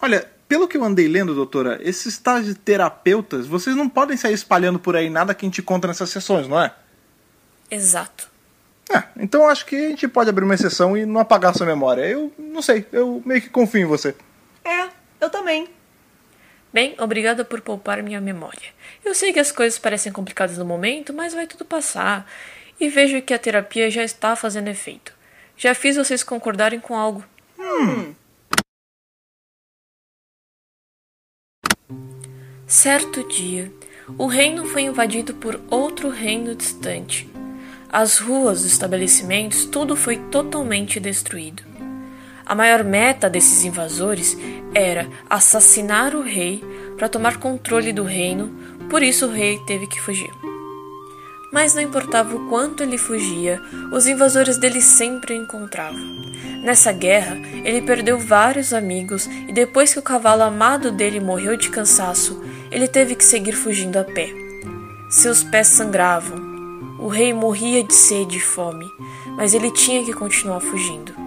Olha, 0.00 0.26
pelo 0.48 0.66
que 0.66 0.78
eu 0.78 0.82
andei 0.82 1.06
lendo, 1.06 1.34
doutora, 1.34 1.78
esses 1.82 2.16
tais 2.16 2.46
de 2.46 2.54
terapeutas, 2.54 3.46
vocês 3.46 3.76
não 3.76 3.86
podem 3.86 4.16
sair 4.16 4.32
espalhando 4.32 4.78
por 4.78 4.96
aí 4.96 5.10
nada 5.10 5.34
que 5.34 5.44
a 5.44 5.48
gente 5.48 5.60
conta 5.60 5.86
nessas 5.86 6.08
sessões, 6.08 6.48
não 6.48 6.58
é? 6.58 6.72
Exato. 7.70 8.30
É, 8.90 9.02
então 9.18 9.46
acho 9.46 9.66
que 9.66 9.76
a 9.76 9.90
gente 9.90 10.08
pode 10.08 10.30
abrir 10.30 10.44
uma 10.46 10.54
exceção 10.54 10.96
e 10.96 11.04
não 11.04 11.20
apagar 11.20 11.54
sua 11.54 11.66
memória. 11.66 12.00
Eu 12.08 12.32
não 12.38 12.62
sei, 12.62 12.86
eu 12.90 13.22
meio 13.26 13.42
que 13.42 13.50
confio 13.50 13.82
em 13.82 13.86
você. 13.86 14.14
É, 14.64 14.88
eu 15.20 15.28
também. 15.28 15.68
Bem, 16.74 16.96
obrigada 16.98 17.44
por 17.44 17.60
poupar 17.60 18.02
minha 18.02 18.20
memória. 18.20 18.74
Eu 19.04 19.14
sei 19.14 19.32
que 19.32 19.38
as 19.38 19.52
coisas 19.52 19.78
parecem 19.78 20.10
complicadas 20.12 20.58
no 20.58 20.64
momento, 20.64 21.14
mas 21.14 21.32
vai 21.32 21.46
tudo 21.46 21.64
passar. 21.64 22.28
E 22.80 22.88
vejo 22.88 23.22
que 23.22 23.32
a 23.32 23.38
terapia 23.38 23.88
já 23.88 24.02
está 24.02 24.34
fazendo 24.34 24.66
efeito. 24.66 25.14
Já 25.56 25.72
fiz 25.72 25.94
vocês 25.96 26.24
concordarem 26.24 26.80
com 26.80 26.96
algo. 26.96 27.24
Certo 32.66 33.28
dia, 33.28 33.72
o 34.18 34.26
reino 34.26 34.66
foi 34.66 34.82
invadido 34.82 35.32
por 35.34 35.60
outro 35.70 36.08
reino 36.08 36.56
distante. 36.56 37.30
As 37.88 38.18
ruas 38.18 38.62
dos 38.62 38.72
estabelecimentos, 38.72 39.64
tudo 39.64 39.94
foi 39.94 40.16
totalmente 40.16 40.98
destruído. 40.98 41.73
A 42.46 42.54
maior 42.54 42.84
meta 42.84 43.30
desses 43.30 43.64
invasores 43.64 44.36
era 44.74 45.08
assassinar 45.30 46.14
o 46.14 46.22
rei 46.22 46.62
para 46.96 47.08
tomar 47.08 47.38
controle 47.38 47.92
do 47.92 48.02
reino, 48.02 48.54
por 48.90 49.02
isso 49.02 49.26
o 49.26 49.30
rei 49.30 49.58
teve 49.66 49.86
que 49.86 50.00
fugir. 50.00 50.30
Mas 51.50 51.74
não 51.74 51.80
importava 51.80 52.34
o 52.36 52.48
quanto 52.48 52.82
ele 52.82 52.98
fugia, 52.98 53.62
os 53.92 54.06
invasores 54.06 54.58
dele 54.58 54.82
sempre 54.82 55.34
o 55.34 55.36
encontravam. 55.42 56.02
Nessa 56.62 56.92
guerra, 56.92 57.36
ele 57.64 57.80
perdeu 57.80 58.18
vários 58.18 58.74
amigos 58.74 59.26
e 59.26 59.52
depois 59.52 59.92
que 59.92 59.98
o 59.98 60.02
cavalo 60.02 60.42
amado 60.42 60.90
dele 60.90 61.20
morreu 61.20 61.56
de 61.56 61.70
cansaço, 61.70 62.42
ele 62.70 62.88
teve 62.88 63.14
que 63.14 63.24
seguir 63.24 63.52
fugindo 63.52 63.98
a 63.98 64.04
pé. 64.04 64.28
Seus 65.08 65.44
pés 65.44 65.68
sangravam. 65.68 66.42
O 66.98 67.08
rei 67.08 67.32
morria 67.32 67.84
de 67.84 67.94
sede 67.94 68.38
e 68.38 68.40
fome, 68.40 68.86
mas 69.36 69.54
ele 69.54 69.70
tinha 69.70 70.04
que 70.04 70.12
continuar 70.12 70.60
fugindo. 70.60 71.23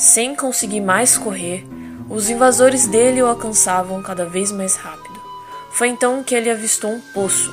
Sem 0.00 0.34
conseguir 0.34 0.80
mais 0.80 1.18
correr, 1.18 1.62
os 2.08 2.30
invasores 2.30 2.86
dele 2.86 3.20
o 3.20 3.26
alcançavam 3.26 4.00
cada 4.00 4.24
vez 4.24 4.50
mais 4.50 4.74
rápido. 4.74 5.20
Foi 5.72 5.88
então 5.88 6.24
que 6.24 6.34
ele 6.34 6.48
avistou 6.48 6.90
um 6.90 7.00
poço. 7.12 7.52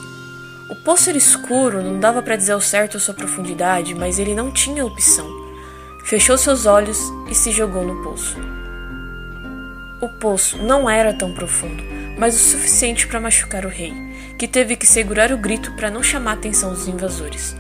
O 0.72 0.76
poço 0.86 1.10
era 1.10 1.18
escuro, 1.18 1.84
não 1.84 2.00
dava 2.00 2.22
para 2.22 2.38
dizer 2.38 2.54
ao 2.54 2.62
certo 2.62 3.02
sua 3.02 3.14
profundidade, 3.14 3.94
mas 3.94 4.18
ele 4.18 4.34
não 4.34 4.50
tinha 4.50 4.86
opção. 4.86 5.28
Fechou 6.06 6.38
seus 6.38 6.66
olhos 6.66 6.98
e 7.30 7.36
se 7.36 7.52
jogou 7.52 7.84
no 7.84 8.02
poço. 8.02 8.38
O 10.02 10.08
poço 10.08 10.58
não 10.58 10.90
era 10.90 11.14
tão 11.14 11.34
profundo, 11.34 11.84
mas 12.18 12.34
o 12.34 12.40
suficiente 12.40 13.08
para 13.08 13.20
machucar 13.20 13.66
o 13.66 13.70
rei, 13.70 13.92
que 14.40 14.48
teve 14.48 14.78
que 14.78 14.88
segurar 14.88 15.34
o 15.34 15.38
grito 15.38 15.74
para 15.74 15.92
não 15.92 16.02
chamar 16.02 16.32
a 16.32 16.36
atenção 16.36 16.72
dos 16.72 16.88
invasores. 16.88 17.58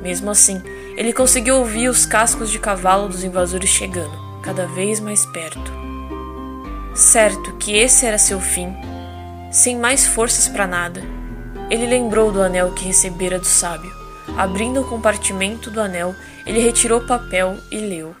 Mesmo 0.00 0.30
assim, 0.30 0.62
ele 0.96 1.12
conseguiu 1.12 1.56
ouvir 1.56 1.90
os 1.90 2.06
cascos 2.06 2.50
de 2.50 2.58
cavalo 2.58 3.06
dos 3.06 3.22
invasores 3.22 3.68
chegando, 3.68 4.29
cada 4.42 4.66
vez 4.66 5.00
mais 5.00 5.24
perto. 5.26 5.72
Certo 6.94 7.56
que 7.56 7.76
esse 7.76 8.04
era 8.06 8.18
seu 8.18 8.40
fim, 8.40 8.74
sem 9.50 9.76
mais 9.78 10.06
forças 10.06 10.48
para 10.48 10.66
nada, 10.66 11.02
ele 11.70 11.86
lembrou 11.86 12.32
do 12.32 12.42
anel 12.42 12.74
que 12.74 12.84
recebera 12.84 13.38
do 13.38 13.46
sábio. 13.46 13.90
Abrindo 14.36 14.80
o 14.80 14.88
compartimento 14.88 15.70
do 15.70 15.80
anel, 15.80 16.14
ele 16.46 16.60
retirou 16.60 17.00
o 17.00 17.06
papel 17.06 17.56
e 17.70 17.76
leu. 17.76 18.14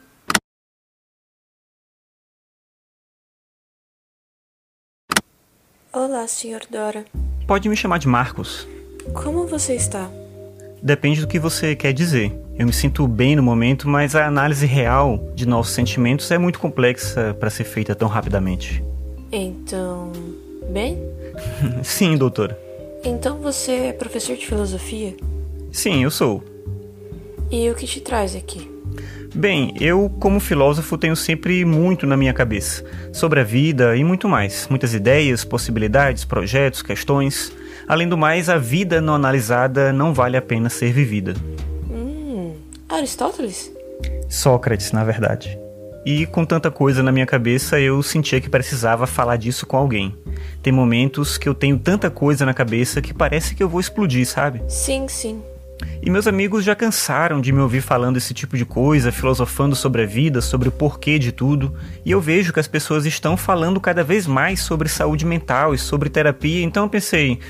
Olá, 5.92 6.26
Sr. 6.28 6.60
Dora. 6.70 7.04
Pode 7.46 7.68
me 7.68 7.76
chamar 7.76 7.98
de 7.98 8.06
Marcos. 8.06 8.66
Como 9.12 9.46
você 9.46 9.74
está? 9.74 10.08
Depende 10.82 11.20
do 11.20 11.26
que 11.26 11.38
você 11.38 11.76
quer 11.76 11.92
dizer. 11.92 12.32
Eu 12.58 12.66
me 12.66 12.72
sinto 12.72 13.06
bem 13.06 13.36
no 13.36 13.42
momento, 13.42 13.88
mas 13.88 14.14
a 14.14 14.26
análise 14.26 14.66
real 14.66 15.32
de 15.34 15.46
nossos 15.46 15.74
sentimentos 15.74 16.30
é 16.30 16.38
muito 16.38 16.58
complexa 16.58 17.34
para 17.38 17.50
ser 17.50 17.64
feita 17.64 17.94
tão 17.94 18.08
rapidamente. 18.08 18.82
Então, 19.32 20.12
bem? 20.70 20.98
Sim, 21.82 22.16
doutora. 22.16 22.58
Então 23.04 23.38
você 23.38 23.72
é 23.72 23.92
professor 23.92 24.36
de 24.36 24.46
filosofia? 24.46 25.14
Sim, 25.72 26.02
eu 26.02 26.10
sou. 26.10 26.42
E 27.50 27.68
o 27.70 27.74
que 27.74 27.86
te 27.86 28.00
traz 28.00 28.36
aqui? 28.36 28.70
Bem, 29.34 29.72
eu, 29.80 30.10
como 30.20 30.40
filósofo, 30.40 30.98
tenho 30.98 31.14
sempre 31.14 31.64
muito 31.64 32.06
na 32.06 32.16
minha 32.16 32.32
cabeça 32.32 32.84
sobre 33.12 33.40
a 33.40 33.44
vida 33.44 33.96
e 33.96 34.02
muito 34.02 34.28
mais. 34.28 34.66
Muitas 34.68 34.92
ideias, 34.92 35.44
possibilidades, 35.44 36.24
projetos, 36.24 36.82
questões. 36.82 37.52
Além 37.90 38.08
do 38.08 38.16
mais, 38.16 38.48
a 38.48 38.56
vida 38.56 39.00
não 39.00 39.16
analisada 39.16 39.92
não 39.92 40.14
vale 40.14 40.36
a 40.36 40.40
pena 40.40 40.70
ser 40.70 40.92
vivida. 40.92 41.34
Hum, 41.90 42.54
Aristóteles? 42.88 43.68
Sócrates, 44.28 44.92
na 44.92 45.02
verdade. 45.02 45.58
E 46.06 46.24
com 46.24 46.44
tanta 46.44 46.70
coisa 46.70 47.02
na 47.02 47.10
minha 47.10 47.26
cabeça, 47.26 47.80
eu 47.80 48.00
sentia 48.00 48.40
que 48.40 48.48
precisava 48.48 49.08
falar 49.08 49.34
disso 49.38 49.66
com 49.66 49.76
alguém. 49.76 50.14
Tem 50.62 50.72
momentos 50.72 51.36
que 51.36 51.48
eu 51.48 51.54
tenho 51.54 51.76
tanta 51.76 52.08
coisa 52.08 52.46
na 52.46 52.54
cabeça 52.54 53.02
que 53.02 53.12
parece 53.12 53.56
que 53.56 53.62
eu 53.62 53.68
vou 53.68 53.80
explodir, 53.80 54.24
sabe? 54.24 54.62
Sim, 54.68 55.08
sim. 55.08 55.42
E 56.00 56.10
meus 56.10 56.26
amigos 56.26 56.64
já 56.64 56.76
cansaram 56.76 57.40
de 57.40 57.52
me 57.52 57.60
ouvir 57.60 57.80
falando 57.80 58.18
esse 58.18 58.32
tipo 58.32 58.56
de 58.56 58.64
coisa, 58.64 59.10
filosofando 59.10 59.74
sobre 59.74 60.02
a 60.02 60.06
vida, 60.06 60.40
sobre 60.40 60.68
o 60.68 60.72
porquê 60.72 61.18
de 61.18 61.32
tudo. 61.32 61.74
E 62.04 62.10
eu 62.10 62.20
vejo 62.20 62.52
que 62.52 62.60
as 62.60 62.68
pessoas 62.68 63.04
estão 63.04 63.36
falando 63.36 63.80
cada 63.80 64.04
vez 64.04 64.26
mais 64.26 64.60
sobre 64.60 64.88
saúde 64.88 65.26
mental 65.26 65.74
e 65.74 65.78
sobre 65.78 66.08
terapia, 66.08 66.62
então 66.62 66.84
eu 66.84 66.88
pensei, 66.88 67.40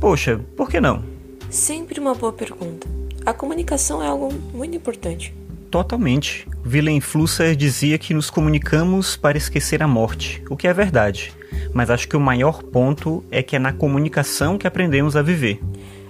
poxa, 0.00 0.40
por 0.56 0.70
que 0.70 0.80
não? 0.80 1.04
Sempre 1.50 2.00
uma 2.00 2.14
boa 2.14 2.32
pergunta. 2.32 2.88
A 3.24 3.34
comunicação 3.34 4.02
é 4.02 4.06
algo 4.06 4.32
muito 4.54 4.74
importante. 4.74 5.34
Totalmente. 5.70 6.48
Willem 6.66 7.00
Flusser 7.00 7.54
dizia 7.54 7.98
que 7.98 8.14
nos 8.14 8.30
comunicamos 8.30 9.16
para 9.16 9.36
esquecer 9.36 9.82
a 9.82 9.86
morte, 9.86 10.42
o 10.48 10.56
que 10.56 10.66
é 10.66 10.72
verdade. 10.72 11.32
Mas 11.74 11.90
acho 11.90 12.08
que 12.08 12.16
o 12.16 12.20
maior 12.20 12.62
ponto 12.62 13.22
é 13.30 13.42
que 13.42 13.54
é 13.54 13.58
na 13.58 13.72
comunicação 13.72 14.56
que 14.56 14.66
aprendemos 14.66 15.16
a 15.16 15.22
viver. 15.22 15.60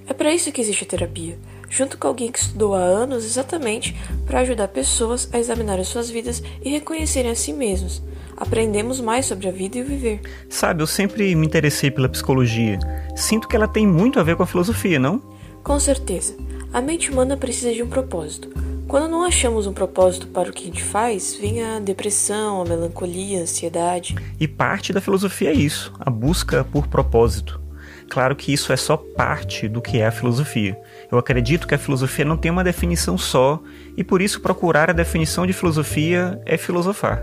É 0.06 0.14
para 0.14 0.32
isso 0.32 0.52
que 0.52 0.60
existe 0.60 0.84
a 0.84 0.86
terapia, 0.86 1.36
junto 1.68 1.98
com 1.98 2.08
alguém 2.08 2.32
que 2.32 2.38
estudou 2.38 2.74
há 2.74 2.80
anos 2.80 3.24
exatamente 3.24 3.94
para 4.26 4.40
ajudar 4.40 4.68
pessoas 4.68 5.28
a 5.32 5.38
examinar 5.38 5.84
suas 5.84 6.08
vidas 6.08 6.42
e 6.62 6.70
reconhecerem 6.70 7.30
a 7.30 7.34
si 7.34 7.52
mesmos. 7.52 8.02
Aprendemos 8.40 9.00
mais 9.02 9.26
sobre 9.26 9.46
a 9.48 9.52
vida 9.52 9.76
e 9.76 9.82
o 9.82 9.84
viver. 9.84 10.22
Sabe, 10.48 10.82
eu 10.82 10.86
sempre 10.86 11.34
me 11.34 11.46
interessei 11.46 11.90
pela 11.90 12.08
psicologia. 12.08 12.78
Sinto 13.14 13.46
que 13.46 13.54
ela 13.54 13.68
tem 13.68 13.86
muito 13.86 14.18
a 14.18 14.22
ver 14.22 14.34
com 14.34 14.42
a 14.42 14.46
filosofia, 14.46 14.98
não? 14.98 15.22
Com 15.62 15.78
certeza. 15.78 16.34
A 16.72 16.80
mente 16.80 17.10
humana 17.10 17.36
precisa 17.36 17.74
de 17.74 17.82
um 17.82 17.88
propósito. 17.88 18.48
Quando 18.88 19.08
não 19.08 19.24
achamos 19.24 19.66
um 19.66 19.74
propósito 19.74 20.26
para 20.28 20.48
o 20.48 20.52
que 20.52 20.62
a 20.62 20.66
gente 20.66 20.82
faz, 20.82 21.36
vem 21.36 21.62
a 21.62 21.78
depressão, 21.80 22.62
a 22.62 22.64
melancolia, 22.64 23.38
a 23.38 23.42
ansiedade. 23.42 24.16
E 24.40 24.48
parte 24.48 24.92
da 24.92 25.02
filosofia 25.02 25.50
é 25.50 25.54
isso, 25.54 25.92
a 26.00 26.08
busca 26.08 26.64
por 26.64 26.88
propósito. 26.88 27.60
Claro 28.08 28.34
que 28.34 28.52
isso 28.52 28.72
é 28.72 28.76
só 28.76 28.96
parte 28.96 29.68
do 29.68 29.82
que 29.82 30.00
é 30.00 30.06
a 30.06 30.10
filosofia. 30.10 30.76
Eu 31.12 31.18
acredito 31.18 31.68
que 31.68 31.74
a 31.74 31.78
filosofia 31.78 32.24
não 32.24 32.36
tem 32.36 32.50
uma 32.50 32.64
definição 32.64 33.16
só, 33.16 33.62
e 33.96 34.02
por 34.02 34.20
isso 34.22 34.40
procurar 34.40 34.90
a 34.90 34.94
definição 34.94 35.46
de 35.46 35.52
filosofia 35.52 36.40
é 36.44 36.56
filosofar. 36.56 37.22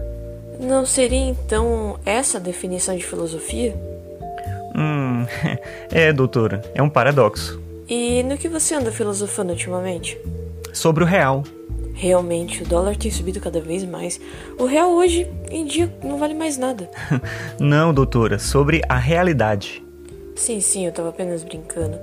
Não 0.59 0.85
seria 0.85 1.19
então 1.19 1.99
essa 2.05 2.37
a 2.37 2.41
definição 2.41 2.95
de 2.95 3.05
filosofia? 3.05 3.75
Hum, 4.75 5.25
é, 5.91 6.11
doutora, 6.11 6.61
é 6.73 6.81
um 6.81 6.89
paradoxo. 6.89 7.61
E 7.87 8.21
no 8.23 8.37
que 8.37 8.49
você 8.49 8.75
anda 8.75 8.91
filosofando 8.91 9.51
ultimamente? 9.51 10.17
Sobre 10.73 11.03
o 11.03 11.07
real. 11.07 11.43
Realmente, 11.93 12.61
o 12.61 12.65
dólar 12.65 12.95
tem 12.95 13.09
subido 13.09 13.39
cada 13.39 13.59
vez 13.59 13.83
mais. 13.83 14.19
O 14.59 14.65
real 14.65 14.91
hoje 14.91 15.27
em 15.49 15.65
dia 15.65 15.91
não 16.03 16.17
vale 16.17 16.33
mais 16.33 16.57
nada. 16.57 16.89
não, 17.59 17.93
doutora, 17.93 18.37
sobre 18.37 18.81
a 18.87 18.97
realidade. 18.97 19.83
Sim, 20.35 20.61
sim, 20.61 20.85
eu 20.85 20.91
tava 20.91 21.09
apenas 21.09 21.43
brincando. 21.43 21.97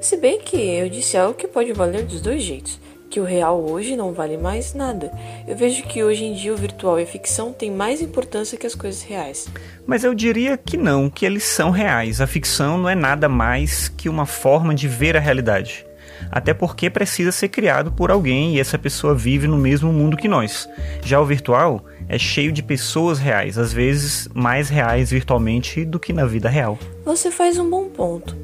Se 0.00 0.16
bem 0.16 0.38
que 0.40 0.56
eu 0.56 0.88
disse 0.88 1.16
algo 1.16 1.34
que 1.34 1.48
pode 1.48 1.72
valer 1.72 2.04
dos 2.04 2.20
dois 2.20 2.42
jeitos. 2.42 2.78
Que 3.10 3.18
o 3.18 3.24
real 3.24 3.60
hoje 3.68 3.96
não 3.96 4.12
vale 4.12 4.36
mais 4.36 4.72
nada. 4.72 5.12
Eu 5.46 5.56
vejo 5.56 5.82
que 5.82 6.02
hoje 6.02 6.24
em 6.24 6.32
dia 6.32 6.54
o 6.54 6.56
virtual 6.56 7.00
e 7.00 7.02
a 7.02 7.06
ficção 7.06 7.52
têm 7.52 7.70
mais 7.70 8.00
importância 8.00 8.56
que 8.56 8.66
as 8.66 8.74
coisas 8.74 9.02
reais. 9.02 9.48
Mas 9.84 10.04
eu 10.04 10.14
diria 10.14 10.56
que 10.56 10.76
não, 10.76 11.10
que 11.10 11.26
eles 11.26 11.42
são 11.42 11.70
reais. 11.70 12.20
A 12.20 12.26
ficção 12.26 12.78
não 12.78 12.88
é 12.88 12.94
nada 12.94 13.28
mais 13.28 13.88
que 13.88 14.08
uma 14.08 14.26
forma 14.26 14.74
de 14.74 14.86
ver 14.86 15.16
a 15.16 15.20
realidade 15.20 15.84
até 16.30 16.52
porque 16.52 16.90
precisa 16.90 17.32
ser 17.32 17.48
criado 17.48 17.92
por 17.92 18.10
alguém 18.10 18.54
e 18.54 18.60
essa 18.60 18.78
pessoa 18.78 19.14
vive 19.14 19.46
no 19.46 19.56
mesmo 19.56 19.92
mundo 19.92 20.16
que 20.16 20.28
nós. 20.28 20.68
Já 21.02 21.20
o 21.20 21.24
virtual 21.24 21.84
é 22.08 22.18
cheio 22.18 22.52
de 22.52 22.62
pessoas 22.62 23.18
reais, 23.18 23.56
às 23.58 23.72
vezes 23.72 24.28
mais 24.34 24.68
reais 24.68 25.10
virtualmente 25.10 25.84
do 25.84 25.98
que 25.98 26.12
na 26.12 26.26
vida 26.26 26.48
real. 26.48 26.78
Você 27.04 27.30
faz 27.30 27.58
um 27.58 27.68
bom 27.68 27.88
ponto. 27.88 28.36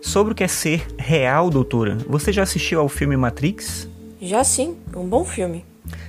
Sobre 0.00 0.32
o 0.32 0.36
que 0.36 0.44
é 0.44 0.48
ser 0.48 0.86
real, 0.96 1.50
doutora, 1.50 1.98
você 2.08 2.32
já 2.32 2.44
assistiu 2.44 2.80
ao 2.80 2.88
filme 2.88 3.16
Matrix? 3.16 3.87
Já 4.20 4.42
sim, 4.42 4.76
um 4.94 5.06
bom 5.06 5.24
filme. 5.24 5.64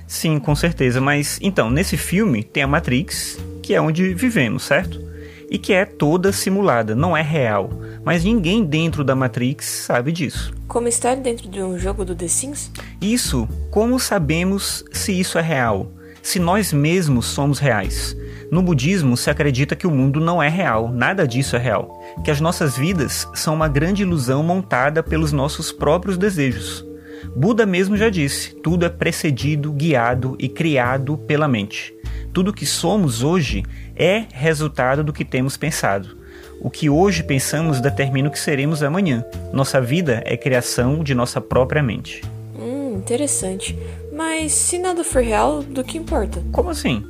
Sim, 0.06 0.38
com 0.40 0.54
certeza, 0.56 1.00
mas 1.00 1.38
então, 1.40 1.70
nesse 1.70 1.96
filme 1.96 2.42
tem 2.42 2.62
a 2.62 2.66
Matrix, 2.66 3.38
que 3.62 3.74
é 3.74 3.80
onde 3.80 4.12
vivemos, 4.14 4.64
certo? 4.64 5.00
E 5.48 5.58
que 5.58 5.72
é 5.72 5.84
toda 5.84 6.32
simulada, 6.32 6.94
não 6.94 7.16
é 7.16 7.22
real. 7.22 7.70
Mas 8.04 8.24
ninguém 8.24 8.64
dentro 8.64 9.04
da 9.04 9.14
Matrix 9.14 9.64
sabe 9.66 10.10
disso. 10.10 10.52
Como 10.66 10.88
estar 10.88 11.16
dentro 11.16 11.48
de 11.48 11.62
um 11.62 11.78
jogo 11.78 12.04
do 12.04 12.14
The 12.14 12.26
Sims? 12.26 12.70
Isso, 13.00 13.48
como 13.70 13.98
sabemos 14.00 14.84
se 14.92 15.18
isso 15.18 15.38
é 15.38 15.42
real? 15.42 15.92
Se 16.22 16.38
nós 16.38 16.72
mesmos 16.72 17.26
somos 17.26 17.58
reais? 17.58 18.16
No 18.50 18.62
budismo 18.62 19.16
se 19.16 19.30
acredita 19.30 19.76
que 19.76 19.86
o 19.86 19.90
mundo 19.90 20.20
não 20.20 20.42
é 20.42 20.48
real, 20.48 20.90
nada 20.90 21.26
disso 21.26 21.54
é 21.54 21.58
real, 21.58 21.88
que 22.24 22.32
as 22.32 22.40
nossas 22.40 22.76
vidas 22.76 23.28
são 23.32 23.54
uma 23.54 23.68
grande 23.68 24.02
ilusão 24.02 24.42
montada 24.42 25.04
pelos 25.04 25.30
nossos 25.30 25.70
próprios 25.70 26.18
desejos. 26.18 26.89
Buda 27.34 27.66
mesmo 27.66 27.96
já 27.96 28.08
disse: 28.08 28.54
tudo 28.56 28.84
é 28.84 28.88
precedido, 28.88 29.72
guiado 29.72 30.36
e 30.38 30.48
criado 30.48 31.18
pela 31.18 31.48
mente. 31.48 31.94
Tudo 32.32 32.52
que 32.52 32.66
somos 32.66 33.22
hoje 33.22 33.64
é 33.96 34.24
resultado 34.32 35.02
do 35.02 35.12
que 35.12 35.24
temos 35.24 35.56
pensado. 35.56 36.16
O 36.60 36.70
que 36.70 36.90
hoje 36.90 37.22
pensamos 37.22 37.80
determina 37.80 38.28
o 38.28 38.30
que 38.32 38.38
seremos 38.38 38.82
amanhã. 38.82 39.24
Nossa 39.52 39.80
vida 39.80 40.22
é 40.24 40.36
criação 40.36 41.02
de 41.02 41.14
nossa 41.14 41.40
própria 41.40 41.82
mente. 41.82 42.22
Hum, 42.58 42.96
interessante. 42.98 43.76
Mas 44.12 44.52
se 44.52 44.78
nada 44.78 45.02
for 45.02 45.22
real, 45.22 45.62
do 45.62 45.82
que 45.82 45.96
importa? 45.96 46.42
Como 46.52 46.70
assim? 46.70 47.02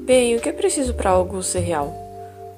Bem, 0.00 0.36
o 0.36 0.40
que 0.40 0.48
é 0.48 0.52
preciso 0.52 0.94
para 0.94 1.10
algo 1.10 1.42
ser 1.42 1.60
real? 1.60 1.94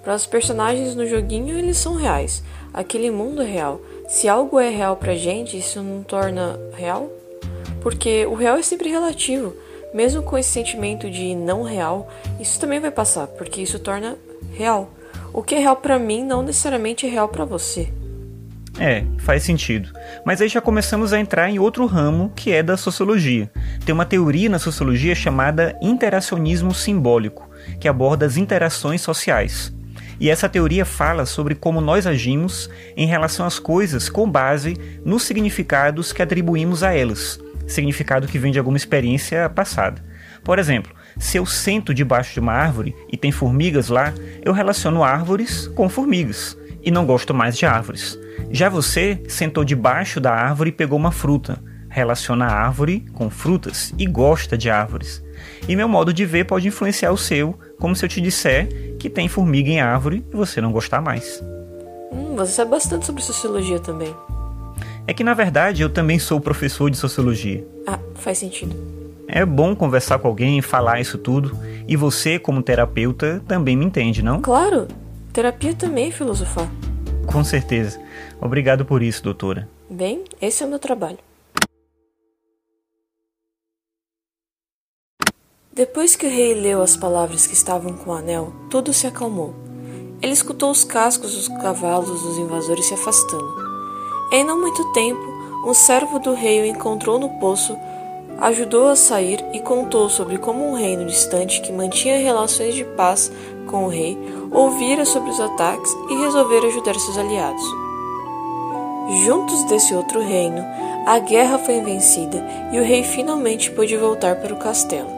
Para 0.04 0.14
os 0.14 0.26
personagens 0.26 0.94
no 0.94 1.06
joguinho, 1.06 1.58
eles 1.58 1.76
são 1.76 1.96
reais. 1.96 2.42
Aquele 2.72 3.10
mundo 3.10 3.42
é 3.42 3.46
real. 3.46 3.80
Se 4.08 4.26
algo 4.26 4.58
é 4.58 4.70
real 4.70 4.96
pra 4.96 5.14
gente, 5.14 5.58
isso 5.58 5.82
não 5.82 6.02
torna 6.02 6.58
real? 6.74 7.12
Porque 7.82 8.24
o 8.24 8.32
real 8.32 8.56
é 8.56 8.62
sempre 8.62 8.88
relativo. 8.88 9.54
Mesmo 9.92 10.22
com 10.22 10.38
esse 10.38 10.48
sentimento 10.48 11.10
de 11.10 11.34
não 11.34 11.62
real, 11.62 12.10
isso 12.40 12.58
também 12.58 12.80
vai 12.80 12.90
passar, 12.90 13.26
porque 13.26 13.60
isso 13.60 13.78
torna 13.78 14.16
real. 14.54 14.90
O 15.30 15.42
que 15.42 15.54
é 15.54 15.58
real 15.58 15.76
para 15.76 15.98
mim 15.98 16.24
não 16.24 16.42
necessariamente 16.42 17.06
é 17.06 17.10
real 17.10 17.28
para 17.28 17.44
você. 17.44 17.92
É, 18.80 19.04
faz 19.18 19.42
sentido. 19.42 19.90
Mas 20.24 20.40
aí 20.40 20.48
já 20.48 20.62
começamos 20.62 21.12
a 21.12 21.20
entrar 21.20 21.50
em 21.50 21.58
outro 21.58 21.84
ramo 21.84 22.32
que 22.34 22.50
é 22.50 22.62
da 22.62 22.78
sociologia. 22.78 23.50
Tem 23.84 23.94
uma 23.94 24.06
teoria 24.06 24.48
na 24.48 24.58
sociologia 24.58 25.14
chamada 25.14 25.76
interacionismo 25.82 26.72
simbólico, 26.72 27.46
que 27.78 27.86
aborda 27.86 28.24
as 28.24 28.38
interações 28.38 29.02
sociais. 29.02 29.70
E 30.20 30.30
essa 30.30 30.48
teoria 30.48 30.84
fala 30.84 31.25
sobre 31.25 31.54
como 31.54 31.80
nós 31.80 32.06
agimos 32.06 32.68
em 32.96 33.06
relação 33.06 33.46
às 33.46 33.58
coisas 33.58 34.08
com 34.08 34.28
base 34.28 34.76
nos 35.04 35.22
significados 35.22 36.12
que 36.12 36.22
atribuímos 36.22 36.82
a 36.82 36.92
elas, 36.92 37.38
significado 37.66 38.26
que 38.26 38.38
vem 38.38 38.50
de 38.50 38.58
alguma 38.58 38.76
experiência 38.76 39.48
passada. 39.48 40.02
Por 40.42 40.58
exemplo, 40.58 40.92
se 41.18 41.37
eu 41.37 41.46
sento 41.46 41.94
debaixo 41.94 42.34
de 42.34 42.40
uma 42.40 42.52
árvore 42.52 42.94
e 43.12 43.16
tem 43.16 43.30
formigas 43.30 43.88
lá, 43.88 44.12
eu 44.44 44.52
relaciono 44.52 45.04
árvores 45.04 45.68
com 45.68 45.88
formigas 45.88 46.56
e 46.82 46.90
não 46.90 47.06
gosto 47.06 47.34
mais 47.34 47.56
de 47.56 47.66
árvores. 47.66 48.18
Já 48.50 48.68
você 48.68 49.22
sentou 49.28 49.64
debaixo 49.64 50.20
da 50.20 50.32
árvore 50.32 50.70
e 50.70 50.72
pegou 50.72 50.98
uma 50.98 51.12
fruta, 51.12 51.62
relaciona 51.88 52.46
a 52.46 52.54
árvore 52.54 53.04
com 53.12 53.28
frutas 53.28 53.92
e 53.98 54.06
gosta 54.06 54.56
de 54.56 54.70
árvores. 54.70 55.22
E 55.68 55.76
meu 55.76 55.88
modo 55.88 56.12
de 56.12 56.25
ver 56.25 56.44
pode 56.44 56.66
influenciar 56.66 57.12
o 57.12 57.18
seu, 57.18 57.58
como 57.78 57.94
se 57.94 58.04
eu 58.04 58.08
te 58.08 58.20
disser 58.20 58.88
que 58.98 59.08
tem 59.08 59.28
formiga 59.28 59.70
em 59.70 59.80
árvore 59.80 60.24
e 60.32 60.36
você 60.36 60.60
não 60.60 60.72
gostar 60.72 61.00
mais. 61.00 61.42
Hum, 62.12 62.34
você 62.36 62.52
sabe 62.52 62.70
bastante 62.70 63.06
sobre 63.06 63.22
sociologia 63.22 63.78
também. 63.78 64.14
É 65.06 65.14
que 65.14 65.24
na 65.24 65.34
verdade 65.34 65.82
eu 65.82 65.88
também 65.88 66.18
sou 66.18 66.40
professor 66.40 66.90
de 66.90 66.96
sociologia. 66.96 67.66
Ah, 67.86 67.98
faz 68.14 68.38
sentido. 68.38 68.76
É 69.26 69.44
bom 69.44 69.76
conversar 69.76 70.18
com 70.18 70.28
alguém, 70.28 70.60
falar 70.62 71.00
isso 71.00 71.18
tudo, 71.18 71.56
e 71.86 71.96
você, 71.96 72.38
como 72.38 72.62
terapeuta, 72.62 73.42
também 73.46 73.76
me 73.76 73.84
entende, 73.84 74.22
não? 74.22 74.40
Claro, 74.40 74.88
terapia 75.32 75.74
também 75.74 76.08
é 76.08 76.10
filosofar. 76.10 76.68
Com 77.26 77.44
certeza. 77.44 78.00
Obrigado 78.40 78.86
por 78.86 79.02
isso, 79.02 79.22
doutora. 79.22 79.68
Bem, 79.88 80.24
esse 80.40 80.62
é 80.62 80.66
o 80.66 80.68
meu 80.68 80.78
trabalho. 80.78 81.18
Depois 85.78 86.16
que 86.16 86.26
o 86.26 86.28
rei 86.28 86.54
leu 86.54 86.82
as 86.82 86.97
palavras 86.97 87.47
que 87.47 87.54
estavam 87.54 87.92
com 87.92 88.11
o 88.11 88.12
anel, 88.12 88.52
tudo 88.68 88.92
se 88.92 89.06
acalmou. 89.06 89.54
Ele 90.20 90.32
escutou 90.32 90.73
os 90.73 90.82
cascos 90.82 91.37
dos 91.37 91.47
cavalos 91.47 92.20
dos 92.20 92.37
invasores 92.37 92.87
se 92.87 92.94
afastando. 92.94 93.54
Em 94.32 94.42
não 94.42 94.61
muito 94.61 94.92
tempo, 94.92 95.23
um 95.64 95.73
servo 95.73 96.18
do 96.18 96.35
rei 96.35 96.62
o 96.62 96.66
encontrou 96.66 97.20
no 97.20 97.28
poço, 97.38 97.78
ajudou 98.40 98.88
a 98.88 98.97
sair 98.97 99.38
e 99.52 99.61
contou 99.61 100.08
sobre 100.08 100.37
como 100.37 100.68
um 100.68 100.75
reino 100.75 101.04
distante 101.04 101.61
que 101.61 101.70
mantinha 101.70 102.18
relações 102.18 102.75
de 102.75 102.85
paz 102.85 103.30
com 103.68 103.85
o 103.85 103.88
rei 103.88 104.18
ouvira 104.50 105.04
sobre 105.04 105.30
os 105.30 105.38
ataques 105.38 105.97
e 106.11 106.14
resolvera 106.16 106.66
ajudar 106.66 106.94
seus 106.97 107.16
aliados. 107.16 107.62
Juntos 109.25 109.62
desse 109.66 109.94
outro 109.94 110.20
reino, 110.20 110.61
a 111.06 111.20
guerra 111.20 111.56
foi 111.56 111.80
vencida 111.82 112.44
e 112.73 112.80
o 112.80 112.82
rei 112.82 113.04
finalmente 113.04 113.70
pôde 113.70 113.97
voltar 113.97 114.40
para 114.40 114.52
o 114.52 114.58
castelo. 114.58 115.17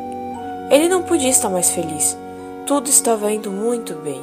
Ele 0.71 0.89
não 0.89 1.03
podia 1.03 1.29
estar 1.29 1.49
mais 1.49 1.71
feliz. 1.71 2.17
Tudo 2.65 2.89
estava 2.89 3.33
indo 3.33 3.51
muito 3.51 3.95
bem. 3.97 4.23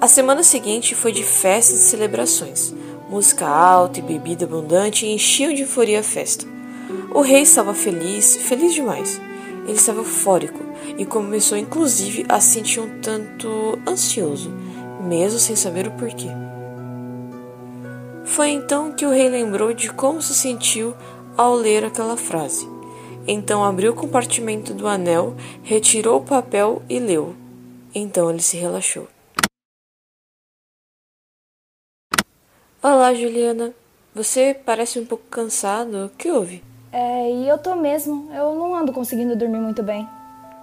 A 0.00 0.06
semana 0.06 0.44
seguinte 0.44 0.94
foi 0.94 1.10
de 1.10 1.24
festas 1.24 1.80
e 1.80 1.88
celebrações. 1.88 2.72
Música 3.10 3.48
alta 3.48 3.98
e 3.98 4.02
bebida 4.02 4.44
abundante 4.44 5.06
enchiam 5.06 5.52
de 5.52 5.62
euforia 5.62 5.98
a 5.98 6.02
festa. 6.04 6.46
O 7.12 7.20
rei 7.20 7.42
estava 7.42 7.74
feliz, 7.74 8.36
feliz 8.36 8.72
demais. 8.72 9.20
Ele 9.64 9.72
estava 9.72 9.98
eufórico 9.98 10.60
e 10.96 11.04
começou 11.04 11.58
inclusive 11.58 12.24
a 12.28 12.40
se 12.40 12.54
sentir 12.54 12.78
um 12.78 13.00
tanto 13.00 13.76
ansioso, 13.86 14.50
mesmo 15.02 15.40
sem 15.40 15.56
saber 15.56 15.88
o 15.88 15.92
porquê. 15.92 16.28
Foi 18.24 18.50
então 18.50 18.92
que 18.92 19.04
o 19.04 19.10
rei 19.10 19.28
lembrou 19.28 19.74
de 19.74 19.92
como 19.92 20.22
se 20.22 20.34
sentiu 20.34 20.94
ao 21.36 21.54
ler 21.54 21.84
aquela 21.84 22.16
frase. 22.16 22.71
Então 23.26 23.64
abriu 23.64 23.92
o 23.92 23.96
compartimento 23.96 24.74
do 24.74 24.88
anel, 24.88 25.34
retirou 25.62 26.18
o 26.18 26.24
papel 26.24 26.82
e 26.88 26.98
leu. 26.98 27.36
Então 27.94 28.28
ele 28.30 28.42
se 28.42 28.56
relaxou. 28.56 29.06
Olá, 32.82 33.14
Juliana. 33.14 33.72
Você 34.12 34.54
parece 34.66 34.98
um 34.98 35.06
pouco 35.06 35.24
cansado. 35.30 36.06
O 36.06 36.08
que 36.10 36.30
houve? 36.30 36.64
É, 36.92 37.30
e 37.30 37.48
eu 37.48 37.56
tô 37.58 37.76
mesmo. 37.76 38.28
Eu 38.34 38.56
não 38.56 38.74
ando 38.74 38.92
conseguindo 38.92 39.36
dormir 39.36 39.60
muito 39.60 39.82
bem. 39.82 40.06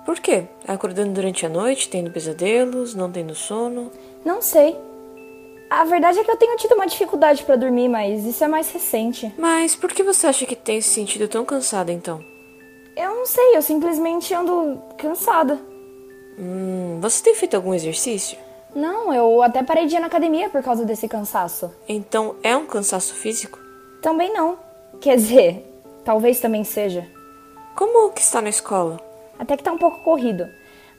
Por 0.05 0.19
quê? 0.19 0.43
Acordando 0.67 1.13
durante 1.13 1.45
a 1.45 1.49
noite, 1.49 1.87
tendo 1.87 2.11
pesadelos, 2.11 2.93
não 2.93 3.09
tendo 3.09 3.33
sono? 3.33 3.89
Não 4.25 4.41
sei. 4.41 4.75
A 5.69 5.85
verdade 5.85 6.19
é 6.19 6.23
que 6.23 6.31
eu 6.31 6.35
tenho 6.35 6.57
tido 6.57 6.75
uma 6.75 6.87
dificuldade 6.87 7.43
para 7.43 7.55
dormir, 7.55 7.87
mas 7.87 8.25
isso 8.25 8.43
é 8.43 8.47
mais 8.47 8.69
recente. 8.71 9.33
Mas 9.37 9.75
por 9.75 9.93
que 9.93 10.03
você 10.03 10.27
acha 10.27 10.45
que 10.45 10.55
tem 10.55 10.81
se 10.81 10.89
sentido 10.89 11.27
tão 11.27 11.45
cansada 11.45 11.91
então? 11.91 12.21
Eu 12.99 13.15
não 13.15 13.25
sei, 13.25 13.55
eu 13.55 13.61
simplesmente 13.61 14.33
ando 14.33 14.77
cansada. 14.97 15.57
Hum, 16.37 16.99
você 17.01 17.23
tem 17.23 17.33
feito 17.33 17.55
algum 17.55 17.73
exercício? 17.73 18.37
Não, 18.75 19.13
eu 19.13 19.41
até 19.41 19.63
parei 19.63 19.85
de 19.85 19.95
ir 19.95 20.01
na 20.01 20.07
academia 20.07 20.49
por 20.49 20.61
causa 20.61 20.83
desse 20.83 21.07
cansaço. 21.07 21.71
Então 21.87 22.35
é 22.43 22.57
um 22.57 22.65
cansaço 22.65 23.13
físico? 23.13 23.57
Também 24.01 24.33
não. 24.33 24.57
Quer 24.99 25.15
dizer, 25.15 25.65
talvez 26.03 26.41
também 26.41 26.65
seja. 26.65 27.09
Como 27.73 28.11
que 28.11 28.19
está 28.19 28.41
na 28.41 28.49
escola? 28.49 28.99
Até 29.39 29.55
que 29.55 29.63
tá 29.63 29.71
um 29.71 29.77
pouco 29.77 30.03
corrido. 30.03 30.45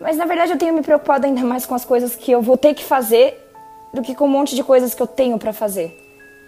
Mas 0.01 0.17
na 0.17 0.25
verdade 0.25 0.53
eu 0.53 0.59
tenho 0.59 0.73
me 0.73 0.81
preocupado 0.81 1.27
ainda 1.27 1.43
mais 1.43 1.67
com 1.67 1.75
as 1.75 1.85
coisas 1.85 2.17
que 2.17 2.33
eu 2.33 2.41
vou 2.41 2.57
ter 2.57 2.73
que 2.73 2.83
fazer 2.83 3.39
do 3.93 4.01
que 4.01 4.15
com 4.15 4.25
um 4.25 4.29
monte 4.29 4.57
de 4.57 4.65
coisas 4.65 4.95
que 4.95 5.03
eu 5.03 5.07
tenho 5.07 5.39
para 5.39 5.53
fazer. 5.53 5.95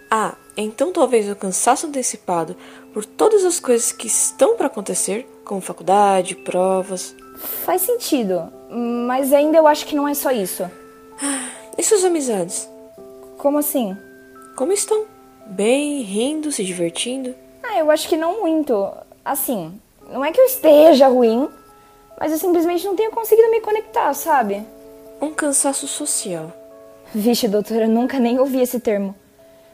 Ah, 0.09 0.33
então 0.57 0.91
talvez 0.91 1.29
o 1.29 1.35
cansaço 1.35 1.85
antecipado 1.85 2.55
por 2.91 3.05
todas 3.05 3.45
as 3.45 3.59
coisas 3.59 3.91
que 3.91 4.07
estão 4.07 4.55
para 4.55 4.65
acontecer, 4.65 5.27
como 5.45 5.61
faculdade, 5.61 6.35
provas. 6.35 7.15
Faz 7.37 7.81
sentido, 7.81 8.51
mas 8.69 9.33
ainda 9.33 9.57
eu 9.57 9.67
acho 9.67 9.85
que 9.85 9.95
não 9.95 10.07
é 10.07 10.13
só 10.13 10.31
isso. 10.31 10.69
E 11.77 11.83
suas 11.83 12.03
amizades? 12.03 12.69
Como 13.37 13.57
assim? 13.57 13.97
Como 14.55 14.71
estão? 14.71 15.05
Bem, 15.45 16.01
rindo, 16.01 16.51
se 16.51 16.63
divertindo? 16.63 17.35
Ah, 17.63 17.79
eu 17.79 17.89
acho 17.91 18.07
que 18.07 18.15
não 18.15 18.41
muito. 18.41 18.91
Assim, 19.25 19.79
não 20.09 20.23
é 20.23 20.31
que 20.31 20.39
eu 20.39 20.45
esteja 20.45 21.07
ruim, 21.07 21.49
mas 22.19 22.31
eu 22.31 22.37
simplesmente 22.37 22.85
não 22.85 22.95
tenho 22.95 23.11
conseguido 23.11 23.49
me 23.49 23.61
conectar, 23.61 24.13
sabe? 24.13 24.63
Um 25.21 25.31
cansaço 25.31 25.87
social. 25.87 26.51
Vixe, 27.13 27.47
doutora, 27.47 27.87
nunca 27.87 28.19
nem 28.19 28.39
ouvi 28.39 28.61
esse 28.61 28.79
termo. 28.79 29.15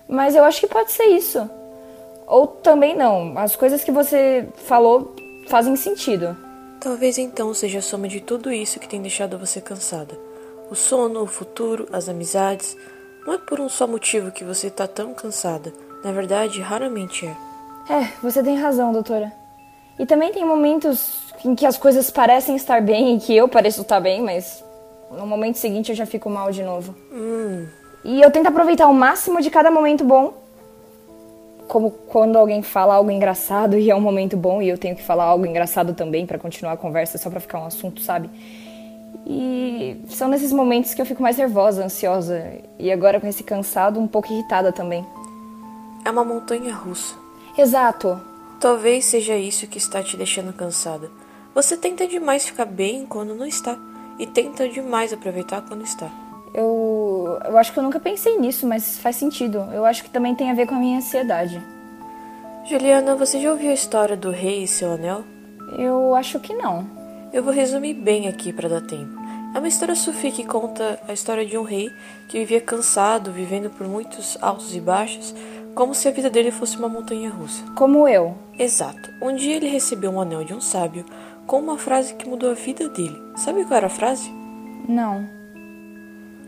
Mas 0.07 0.35
eu 0.35 0.43
acho 0.43 0.59
que 0.59 0.67
pode 0.67 0.91
ser 0.91 1.05
isso. 1.05 1.49
Ou 2.25 2.47
também 2.47 2.95
não. 2.95 3.37
As 3.37 3.55
coisas 3.55 3.83
que 3.83 3.91
você 3.91 4.47
falou 4.65 5.15
fazem 5.49 5.75
sentido. 5.75 6.37
Talvez 6.79 7.17
então 7.17 7.53
seja 7.53 7.79
a 7.79 7.81
soma 7.81 8.07
de 8.07 8.21
tudo 8.21 8.51
isso 8.51 8.79
que 8.79 8.87
tem 8.87 9.01
deixado 9.01 9.37
você 9.37 9.59
cansada. 9.59 10.17
O 10.69 10.75
sono, 10.75 11.23
o 11.23 11.27
futuro, 11.27 11.87
as 11.91 12.07
amizades. 12.07 12.77
Não 13.25 13.33
é 13.33 13.37
por 13.37 13.59
um 13.59 13.67
só 13.67 13.87
motivo 13.87 14.31
que 14.31 14.43
você 14.43 14.67
está 14.67 14.87
tão 14.87 15.13
cansada. 15.13 15.73
Na 16.03 16.11
verdade, 16.11 16.61
raramente 16.61 17.25
é. 17.25 17.35
É, 17.91 18.07
você 18.21 18.43
tem 18.43 18.55
razão, 18.57 18.93
doutora. 18.93 19.33
E 19.97 20.05
também 20.05 20.31
tem 20.31 20.45
momentos 20.45 21.33
em 21.43 21.55
que 21.55 21.65
as 21.65 21.77
coisas 21.77 22.09
parecem 22.11 22.55
estar 22.55 22.81
bem 22.81 23.17
e 23.17 23.19
que 23.19 23.35
eu 23.35 23.49
pareço 23.49 23.81
estar 23.81 23.99
bem, 23.99 24.21
mas 24.21 24.63
no 25.11 25.25
momento 25.25 25.57
seguinte 25.57 25.89
eu 25.89 25.95
já 25.95 26.05
fico 26.05 26.29
mal 26.29 26.51
de 26.51 26.63
novo. 26.63 26.95
Hum. 27.11 27.67
E 28.05 28.21
eu 28.21 28.31
tento 28.31 28.47
aproveitar 28.47 28.87
o 28.87 28.93
máximo 28.93 29.41
de 29.41 29.49
cada 29.49 29.71
momento 29.71 30.05
bom. 30.05 30.33
Como 31.69 31.91
quando 31.91 32.35
alguém 32.35 32.61
fala 32.61 32.95
algo 32.95 33.09
engraçado 33.09 33.77
e 33.77 33.89
é 33.89 33.95
um 33.95 34.01
momento 34.01 34.35
bom 34.35 34.61
e 34.61 34.67
eu 34.67 34.77
tenho 34.77 34.95
que 34.95 35.03
falar 35.03 35.23
algo 35.23 35.45
engraçado 35.45 35.93
também 35.93 36.25
para 36.25 36.37
continuar 36.37 36.73
a 36.73 36.77
conversa, 36.77 37.17
só 37.17 37.29
para 37.29 37.39
ficar 37.39 37.59
um 37.59 37.65
assunto, 37.65 38.01
sabe? 38.01 38.29
E 39.25 40.01
são 40.09 40.27
nesses 40.27 40.51
momentos 40.51 40.95
que 40.95 41.01
eu 41.01 41.05
fico 41.05 41.21
mais 41.21 41.37
nervosa, 41.37 41.85
ansiosa 41.85 42.43
e 42.79 42.91
agora 42.91 43.21
com 43.21 43.27
esse 43.27 43.43
cansado, 43.43 43.99
um 43.99 44.07
pouco 44.07 44.33
irritada 44.33 44.73
também. 44.73 45.05
É 46.03 46.09
uma 46.09 46.25
montanha 46.25 46.73
russa. 46.73 47.15
Exato. 47.55 48.19
Talvez 48.59 49.05
seja 49.05 49.35
isso 49.35 49.67
que 49.67 49.77
está 49.77 50.01
te 50.01 50.17
deixando 50.17 50.51
cansada. 50.51 51.11
Você 51.53 51.77
tenta 51.77 52.07
demais 52.07 52.45
ficar 52.45 52.65
bem 52.65 53.05
quando 53.05 53.35
não 53.35 53.45
está 53.45 53.77
e 54.17 54.25
tenta 54.25 54.67
demais 54.67 55.13
aproveitar 55.13 55.61
quando 55.61 55.83
está. 55.83 56.09
Eu, 56.53 57.18
eu 57.45 57.57
acho 57.57 57.73
que 57.73 57.79
eu 57.79 57.83
nunca 57.83 57.99
pensei 57.99 58.37
nisso, 58.37 58.65
mas 58.65 58.97
faz 58.97 59.15
sentido. 59.15 59.67
Eu 59.73 59.85
acho 59.85 60.03
que 60.03 60.09
também 60.09 60.35
tem 60.35 60.49
a 60.49 60.53
ver 60.53 60.65
com 60.65 60.75
a 60.75 60.79
minha 60.79 60.97
ansiedade. 60.97 61.61
Juliana, 62.65 63.15
você 63.15 63.39
já 63.39 63.51
ouviu 63.51 63.71
a 63.71 63.73
história 63.73 64.15
do 64.15 64.31
rei 64.31 64.63
e 64.63 64.67
seu 64.67 64.93
anel? 64.93 65.23
Eu 65.77 66.15
acho 66.15 66.39
que 66.39 66.53
não. 66.53 66.87
Eu 67.31 67.43
vou 67.43 67.53
resumir 67.53 67.93
bem 67.93 68.27
aqui 68.27 68.51
para 68.51 68.69
dar 68.69 68.81
tempo. 68.81 69.17
É 69.53 69.59
uma 69.59 69.67
história 69.67 69.95
sufi 69.95 70.31
que 70.31 70.45
conta 70.45 70.99
a 71.07 71.13
história 71.13 71.45
de 71.45 71.57
um 71.57 71.63
rei 71.63 71.89
que 72.27 72.39
vivia 72.39 72.61
cansado, 72.61 73.31
vivendo 73.31 73.69
por 73.69 73.87
muitos 73.87 74.37
altos 74.41 74.75
e 74.75 74.79
baixos, 74.79 75.33
como 75.73 75.95
se 75.95 76.07
a 76.07 76.11
vida 76.11 76.29
dele 76.29 76.51
fosse 76.51 76.77
uma 76.77 76.89
montanha 76.89 77.29
russa. 77.29 77.63
Como 77.75 78.07
eu. 78.07 78.35
Exato. 78.57 79.09
Um 79.21 79.35
dia 79.35 79.55
ele 79.55 79.67
recebeu 79.67 80.11
um 80.11 80.21
anel 80.21 80.43
de 80.43 80.53
um 80.53 80.61
sábio 80.61 81.05
com 81.47 81.59
uma 81.59 81.77
frase 81.77 82.13
que 82.13 82.27
mudou 82.29 82.51
a 82.51 82.53
vida 82.53 82.87
dele. 82.89 83.19
Sabe 83.35 83.63
qual 83.63 83.77
era 83.77 83.87
a 83.87 83.89
frase? 83.89 84.29
Não. 84.87 85.38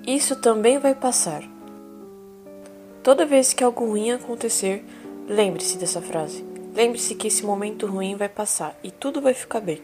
Isso 0.05 0.35
também 0.35 0.79
vai 0.79 0.95
passar. 0.95 1.43
Toda 3.03 3.25
vez 3.25 3.53
que 3.53 3.63
algo 3.63 3.85
ruim 3.85 4.11
acontecer, 4.11 4.83
lembre-se 5.27 5.77
dessa 5.77 6.01
frase. 6.01 6.43
Lembre-se 6.73 7.13
que 7.13 7.27
esse 7.27 7.45
momento 7.45 7.85
ruim 7.85 8.15
vai 8.15 8.27
passar 8.27 8.75
e 8.83 8.89
tudo 8.89 9.21
vai 9.21 9.35
ficar 9.35 9.59
bem. 9.59 9.79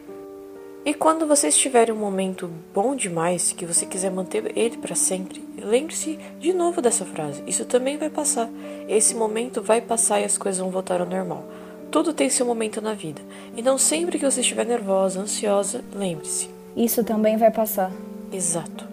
E 0.83 0.93
quando 0.93 1.27
você 1.27 1.49
estiver 1.49 1.89
em 1.89 1.91
um 1.91 1.97
momento 1.97 2.49
bom 2.73 2.95
demais, 2.95 3.51
que 3.51 3.65
você 3.65 3.85
quiser 3.85 4.09
manter 4.09 4.57
ele 4.57 4.77
para 4.77 4.95
sempre, 4.95 5.43
lembre-se 5.61 6.17
de 6.39 6.51
novo 6.51 6.81
dessa 6.81 7.05
frase. 7.05 7.43
Isso 7.45 7.65
também 7.65 7.97
vai 7.97 8.09
passar. 8.09 8.49
Esse 8.87 9.13
momento 9.13 9.61
vai 9.61 9.81
passar 9.81 10.21
e 10.21 10.23
as 10.23 10.37
coisas 10.37 10.61
vão 10.61 10.71
voltar 10.71 10.99
ao 10.99 11.07
normal. 11.07 11.43
Tudo 11.91 12.13
tem 12.13 12.29
seu 12.29 12.45
momento 12.45 12.81
na 12.81 12.93
vida. 12.93 13.21
Então, 13.55 13.77
sempre 13.77 14.17
que 14.17 14.25
você 14.25 14.41
estiver 14.41 14.65
nervosa, 14.65 15.19
ansiosa, 15.19 15.83
lembre-se. 15.93 16.49
Isso 16.75 17.03
também 17.03 17.37
vai 17.37 17.51
passar. 17.51 17.91
Exato. 18.31 18.86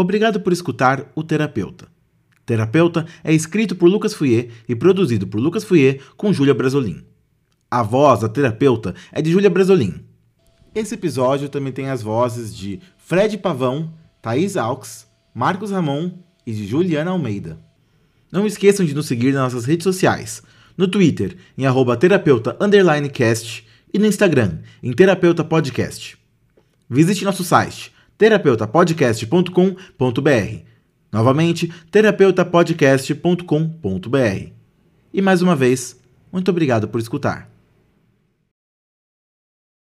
Obrigado 0.00 0.40
por 0.40 0.50
escutar 0.50 1.12
O 1.14 1.22
Terapeuta. 1.22 1.86
Terapeuta 2.46 3.04
é 3.22 3.34
escrito 3.34 3.76
por 3.76 3.86
Lucas 3.86 4.14
Fouier 4.14 4.48
e 4.66 4.74
produzido 4.74 5.26
por 5.26 5.38
Lucas 5.38 5.62
Fouier 5.62 6.00
com 6.16 6.32
Júlia 6.32 6.54
Brasolin. 6.54 7.04
A 7.70 7.82
voz 7.82 8.20
da 8.20 8.28
terapeuta 8.30 8.94
é 9.12 9.20
de 9.20 9.30
Júlia 9.30 9.50
Brasolin. 9.50 10.02
Esse 10.74 10.94
episódio 10.94 11.50
também 11.50 11.70
tem 11.70 11.90
as 11.90 12.00
vozes 12.00 12.56
de 12.56 12.80
Fred 12.96 13.36
Pavão, 13.36 13.92
Thaís 14.22 14.56
Alves, 14.56 15.06
Marcos 15.34 15.70
Ramon 15.70 16.12
e 16.46 16.52
de 16.52 16.66
Juliana 16.66 17.10
Almeida. 17.10 17.60
Não 18.32 18.46
esqueçam 18.46 18.86
de 18.86 18.94
nos 18.94 19.04
seguir 19.06 19.34
nas 19.34 19.52
nossas 19.52 19.66
redes 19.66 19.84
sociais, 19.84 20.42
no 20.78 20.88
Twitter 20.88 21.36
em 21.58 21.66
arroba 21.66 21.94
terapeuta 21.94 22.56
cast 23.12 23.66
e 23.92 23.98
no 23.98 24.06
Instagram 24.06 24.60
em 24.82 24.94
terapeuta 24.94 25.44
podcast. 25.44 26.16
Visite 26.88 27.22
nosso 27.22 27.44
site 27.44 27.92
terapeutapodcast.com.br 28.20 30.70
Novamente, 31.10 31.72
terapeutapodcast.com.br. 31.90 34.52
E 35.12 35.20
mais 35.20 35.42
uma 35.42 35.56
vez, 35.56 36.00
muito 36.30 36.48
obrigado 36.50 36.86
por 36.86 37.00
escutar. 37.00 37.49